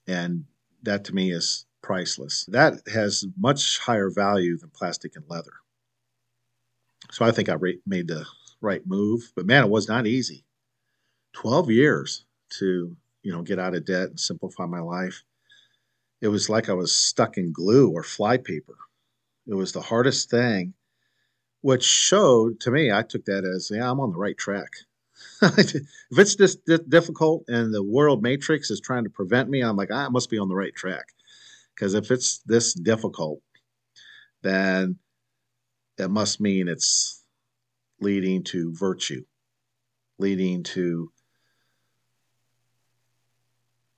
And 0.07 0.45
that 0.83 1.05
to 1.05 1.15
me 1.15 1.33
is 1.33 1.66
priceless. 1.83 2.47
That 2.49 2.81
has 2.93 3.25
much 3.39 3.79
higher 3.79 4.11
value 4.11 4.57
than 4.59 4.71
plastic 4.71 5.17
and 5.17 5.25
leather. 5.29 5.53
So 7.11 7.25
I 7.25 7.31
think 7.31 7.49
I 7.49 7.57
made 7.87 8.09
the 8.09 8.27
right 8.61 8.83
move. 8.87 9.33
But 9.37 9.47
man, 9.47 9.65
it 9.65 9.71
was 9.71 9.89
not 9.89 10.07
easy. 10.07 10.45
12 11.35 11.71
years 11.71 12.25
to, 12.59 12.97
you 13.23 13.33
know, 13.33 13.43
get 13.43 13.59
out 13.59 13.75
of 13.75 13.85
debt 13.85 14.09
and 14.09 14.21
simplify 14.21 14.67
my 14.67 14.81
life. 14.81 15.23
It 16.21 16.29
was 16.29 16.49
like 16.49 16.69
I 16.69 16.73
was 16.73 16.95
stuck 16.95 17.37
in 17.37 17.53
glue 17.53 17.91
or 17.91 18.03
flypaper. 18.03 18.77
It 19.47 19.55
was 19.55 19.73
the 19.73 19.83
hardest 19.83 20.31
thing, 20.31 20.75
which 21.61 21.85
showed 21.85 22.59
to 22.61 22.71
me, 22.71 22.91
I 22.91 23.03
took 23.03 23.27
that 23.27 23.45
as, 23.45 23.71
yeah, 23.73 23.91
I'm 23.91 24.01
on 24.01 24.11
the 24.11 24.19
right 24.19 24.37
track. 24.37 24.71
if 25.43 25.85
it's 26.11 26.35
just 26.35 26.61
difficult 26.89 27.45
and 27.49 27.73
the 27.73 27.83
world 27.83 28.23
matrix 28.23 28.71
is 28.71 28.81
trying 28.81 29.05
to 29.05 29.11
prevent 29.11 29.49
me, 29.49 29.63
I'm 29.63 29.77
like, 29.77 29.91
ah, 29.93 30.07
I 30.07 30.09
must 30.09 30.31
be 30.31 30.39
on 30.39 30.49
the 30.49 30.55
right 30.55 30.75
track. 30.75 31.07
Because 31.77 31.95
if 31.95 32.11
it's 32.11 32.39
this 32.47 32.73
difficult, 32.73 33.41
then 34.43 34.97
that 35.99 36.09
must 36.09 36.41
mean 36.41 36.69
it's 36.69 37.23
leading 38.01 38.43
to 38.45 38.73
virtue, 38.75 39.25
leading 40.19 40.63
to 40.63 41.13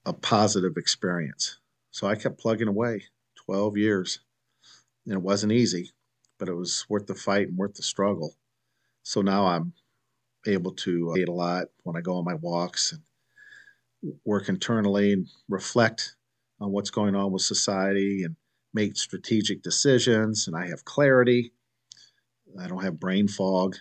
a 0.07 0.13
positive 0.13 0.77
experience. 0.77 1.59
So 1.91 2.07
I 2.07 2.17
kept 2.17 2.39
plugging 2.39 2.69
away 2.69 3.05
12 3.47 3.77
years. 3.77 4.21
And 5.07 5.15
it 5.15 5.23
wasn't 5.23 5.53
easy, 5.53 5.91
but 6.39 6.49
it 6.49 6.55
was 6.55 6.85
worth 6.89 7.07
the 7.07 7.15
fight 7.15 7.49
and 7.49 7.57
worth 7.57 7.75
the 7.75 7.83
struggle. 7.83 8.35
So 9.05 9.23
now 9.23 9.47
I'm 9.47 9.73
able 10.47 10.73
to 10.73 11.13
uh, 11.13 11.17
eat 11.17 11.29
a 11.29 11.33
lot 11.33 11.69
when 11.85 11.97
I 11.97 12.01
go 12.01 12.17
on 12.17 12.25
my 12.25 12.35
walks 12.35 12.93
and 12.93 14.15
work 14.25 14.49
internally 14.49 15.13
and 15.13 15.27
reflect 15.49 16.15
on 16.61 16.73
what's 16.73 16.91
going 16.91 17.15
on 17.15 17.33
with 17.33 17.43
society 17.43 18.23
and 18.25 18.37
make 18.75 18.97
strategic 18.97 19.63
decisions. 19.63 20.47
And 20.47 20.57
I 20.57 20.69
have 20.69 20.85
clarity. 20.85 21.53
I 22.61 22.67
don't 22.67 22.83
have 22.83 23.01
brain 23.01 23.29
fog. 23.29 23.77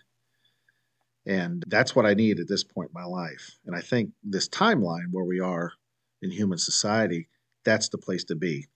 And 1.25 1.63
that's 1.67 1.95
what 1.95 2.05
I 2.05 2.13
need 2.13 2.39
at 2.39 2.47
this 2.47 2.63
point 2.63 2.91
in 2.95 3.01
my 3.01 3.05
life. 3.05 3.57
And 3.65 3.75
I 3.75 3.82
think 3.82 4.11
this 4.23 4.47
timeline 4.47 5.11
where 5.11 5.25
we 5.25 5.39
are 5.39 5.73
in 6.21 6.32
human 6.32 6.57
society, 6.57 7.28
that's 7.65 7.89
the 7.89 7.97
place 7.97 8.23
to 8.25 8.36
be. 8.36 8.67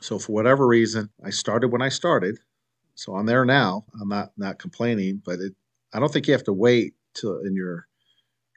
So 0.00 0.18
for 0.18 0.32
whatever 0.32 0.66
reason, 0.66 1.10
I 1.24 1.30
started 1.30 1.68
when 1.68 1.82
I 1.82 1.88
started. 1.88 2.38
So 2.94 3.14
I'm 3.14 3.26
there 3.26 3.44
now. 3.44 3.86
I'm 4.00 4.08
not 4.08 4.32
not 4.36 4.58
complaining, 4.58 5.22
but 5.24 5.40
it 5.40 5.54
I 5.92 6.00
don't 6.00 6.12
think 6.12 6.26
you 6.26 6.32
have 6.32 6.44
to 6.44 6.52
wait 6.52 6.94
till 7.14 7.38
in 7.40 7.54
your 7.54 7.86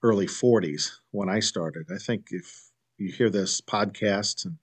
early 0.03 0.25
40s 0.25 0.91
when 1.11 1.29
I 1.29 1.39
started. 1.39 1.87
I 1.93 1.97
think 1.97 2.27
if 2.31 2.70
you 3.01 3.11
hear 3.11 3.29
this 3.29 3.61
podcast 3.61 4.45
and 4.45 4.57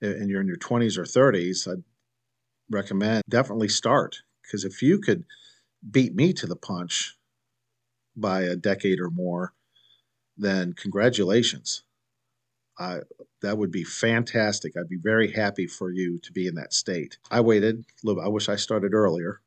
and 0.00 0.30
you're 0.30 0.40
in 0.40 0.46
your 0.46 0.56
20s 0.56 0.96
or 0.96 1.02
30s, 1.02 1.66
I'd 1.66 1.82
recommend 2.70 3.24
definitely 3.28 3.68
start 3.68 4.22
because 4.42 4.64
if 4.64 4.80
you 4.80 5.00
could 5.00 5.24
beat 5.90 6.14
me 6.14 6.32
to 6.34 6.46
the 6.46 6.56
punch 6.56 7.16
by 8.16 8.42
a 8.42 8.56
decade 8.56 9.00
or 9.00 9.10
more, 9.10 9.54
then 10.36 10.72
congratulations. 10.72 11.82
I, 12.78 12.98
that 13.42 13.58
would 13.58 13.72
be 13.72 13.82
fantastic. 13.82 14.76
I'd 14.76 14.88
be 14.88 14.98
very 15.02 15.32
happy 15.32 15.66
for 15.66 15.90
you 15.90 16.18
to 16.20 16.32
be 16.32 16.46
in 16.46 16.54
that 16.54 16.72
state. 16.72 17.18
I 17.30 17.40
waited. 17.40 17.84
I 18.06 18.28
wish 18.28 18.48
I 18.48 18.56
started 18.56 18.94
earlier. 18.94 19.40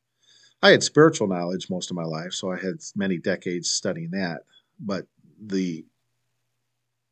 I 0.62 0.72
had 0.72 0.84
spiritual 0.84 1.28
knowledge 1.28 1.70
most 1.70 1.92
of 1.92 1.96
my 1.96 2.04
life, 2.04 2.34
so 2.34 2.52
I 2.52 2.58
had 2.58 2.82
many 2.96 3.18
decades 3.18 3.72
studying 3.72 4.12
that. 4.12 4.42
But 4.80 5.08
the 5.42 5.86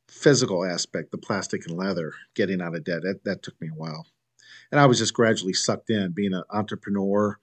physical 0.10 0.66
aspect, 0.66 1.12
the 1.12 1.18
plastic 1.18 1.68
and 1.68 1.78
leather, 1.78 2.14
getting 2.36 2.62
out 2.62 2.76
of 2.76 2.84
debt, 2.84 3.01
that, 3.03 3.24
that 3.26 3.43
took 3.43 3.60
me 3.62 3.70
a 3.70 3.76
while. 3.76 4.05
And 4.72 4.80
I 4.80 4.86
was 4.86 4.99
just 4.99 5.14
gradually 5.14 5.53
sucked 5.53 5.89
in, 5.89 6.12
being 6.12 6.34
an 6.34 6.43
entrepreneur 6.49 7.39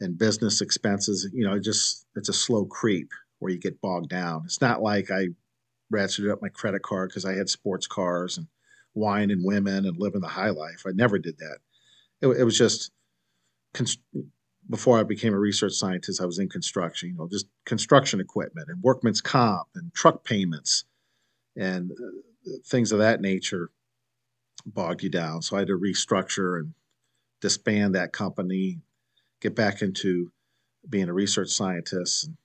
and 0.00 0.18
business 0.18 0.60
expenses. 0.60 1.28
You 1.32 1.44
know, 1.44 1.54
it 1.54 1.60
just 1.60 2.06
it's 2.16 2.28
a 2.28 2.34
slow 2.34 2.64
creep 2.64 3.10
where 3.38 3.52
you 3.52 3.58
get 3.58 3.80
bogged 3.80 4.10
down. 4.10 4.42
It's 4.44 4.60
not 4.60 4.82
like 4.82 5.10
I 5.10 5.28
ratcheted 5.92 6.30
up 6.30 6.40
my 6.40 6.48
credit 6.48 6.82
card 6.82 7.10
because 7.10 7.24
I 7.24 7.34
had 7.34 7.48
sports 7.48 7.86
cars 7.86 8.38
and 8.38 8.46
wine 8.94 9.30
and 9.30 9.44
women 9.44 9.84
and 9.86 9.98
living 9.98 10.20
the 10.20 10.28
high 10.28 10.50
life. 10.50 10.84
I 10.86 10.92
never 10.92 11.18
did 11.18 11.38
that. 11.38 11.58
It, 12.20 12.28
it 12.28 12.44
was 12.44 12.56
just 12.56 12.92
before 14.70 14.98
I 14.98 15.02
became 15.02 15.34
a 15.34 15.38
research 15.38 15.72
scientist, 15.72 16.20
I 16.20 16.26
was 16.26 16.38
in 16.38 16.48
construction, 16.48 17.10
you 17.10 17.16
know, 17.16 17.28
just 17.30 17.46
construction 17.66 18.20
equipment 18.20 18.68
and 18.68 18.82
workman's 18.82 19.20
comp 19.20 19.68
and 19.74 19.92
truck 19.92 20.24
payments 20.24 20.84
and 21.56 21.90
uh, 21.92 22.50
things 22.66 22.92
of 22.92 22.98
that 22.98 23.20
nature 23.20 23.70
bogged 24.66 25.02
you 25.02 25.10
down. 25.10 25.42
So 25.42 25.56
I 25.56 25.60
had 25.60 25.68
to 25.68 25.78
restructure 25.78 26.58
and 26.58 26.74
disband 27.40 27.94
that 27.94 28.12
company, 28.12 28.80
get 29.40 29.54
back 29.54 29.82
into 29.82 30.32
being 30.88 31.08
a 31.08 31.12
research 31.12 31.50
scientist 31.50 32.26
and 32.26 32.36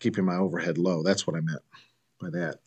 keeping 0.00 0.24
my 0.24 0.36
overhead 0.36 0.78
low. 0.78 1.02
That's 1.02 1.26
what 1.26 1.36
I 1.36 1.40
meant 1.40 1.62
by 2.20 2.30
that. 2.30 2.58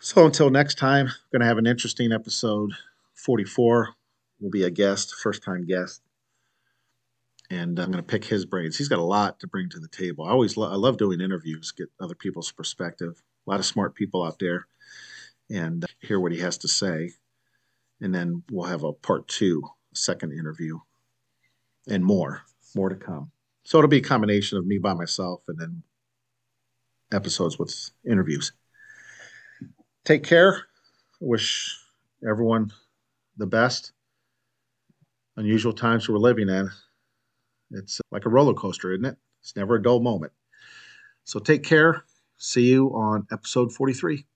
So 0.00 0.26
until 0.26 0.50
next 0.50 0.76
time, 0.76 1.06
I'm 1.06 1.14
going 1.32 1.40
to 1.40 1.46
have 1.46 1.58
an 1.58 1.66
interesting 1.66 2.12
episode. 2.12 2.72
44 3.14 3.94
will 4.40 4.50
be 4.50 4.64
a 4.64 4.70
guest, 4.70 5.14
first 5.14 5.42
time 5.42 5.66
guest. 5.66 6.02
And 7.54 7.78
I'm 7.78 7.92
going 7.92 8.02
to 8.02 8.10
pick 8.10 8.24
his 8.24 8.44
brains. 8.44 8.76
He's 8.76 8.88
got 8.88 8.98
a 8.98 9.04
lot 9.04 9.38
to 9.38 9.46
bring 9.46 9.68
to 9.68 9.78
the 9.78 9.86
table. 9.86 10.24
I 10.24 10.30
always 10.30 10.56
lo- 10.56 10.72
I 10.72 10.74
love 10.74 10.96
doing 10.96 11.20
interviews, 11.20 11.70
get 11.70 11.88
other 12.00 12.16
people's 12.16 12.50
perspective. 12.50 13.22
A 13.46 13.50
lot 13.50 13.60
of 13.60 13.66
smart 13.66 13.94
people 13.94 14.24
out 14.24 14.40
there, 14.40 14.66
and 15.48 15.84
hear 16.00 16.18
what 16.18 16.32
he 16.32 16.40
has 16.40 16.58
to 16.58 16.68
say. 16.68 17.12
And 18.00 18.12
then 18.12 18.42
we'll 18.50 18.68
have 18.68 18.82
a 18.82 18.92
part 18.92 19.28
two, 19.28 19.62
second 19.94 20.32
interview, 20.32 20.80
and 21.88 22.04
more, 22.04 22.42
more 22.74 22.88
to 22.88 22.96
come. 22.96 23.30
So 23.62 23.78
it'll 23.78 23.88
be 23.88 23.98
a 23.98 24.02
combination 24.02 24.58
of 24.58 24.66
me 24.66 24.78
by 24.78 24.94
myself 24.94 25.42
and 25.46 25.56
then 25.56 25.82
episodes 27.12 27.56
with 27.56 27.72
interviews. 28.04 28.52
Take 30.04 30.24
care. 30.24 30.66
Wish 31.20 31.78
everyone 32.28 32.72
the 33.36 33.46
best. 33.46 33.92
Unusual 35.36 35.72
times 35.72 36.08
we're 36.08 36.18
living 36.18 36.48
in. 36.48 36.68
It's 37.74 38.00
like 38.10 38.26
a 38.26 38.30
roller 38.30 38.54
coaster, 38.54 38.92
isn't 38.92 39.04
it? 39.04 39.16
It's 39.40 39.56
never 39.56 39.76
a 39.76 39.82
dull 39.82 40.00
moment. 40.00 40.32
So 41.24 41.38
take 41.38 41.62
care. 41.62 42.04
See 42.36 42.62
you 42.62 42.88
on 42.88 43.26
episode 43.32 43.72
43. 43.72 44.26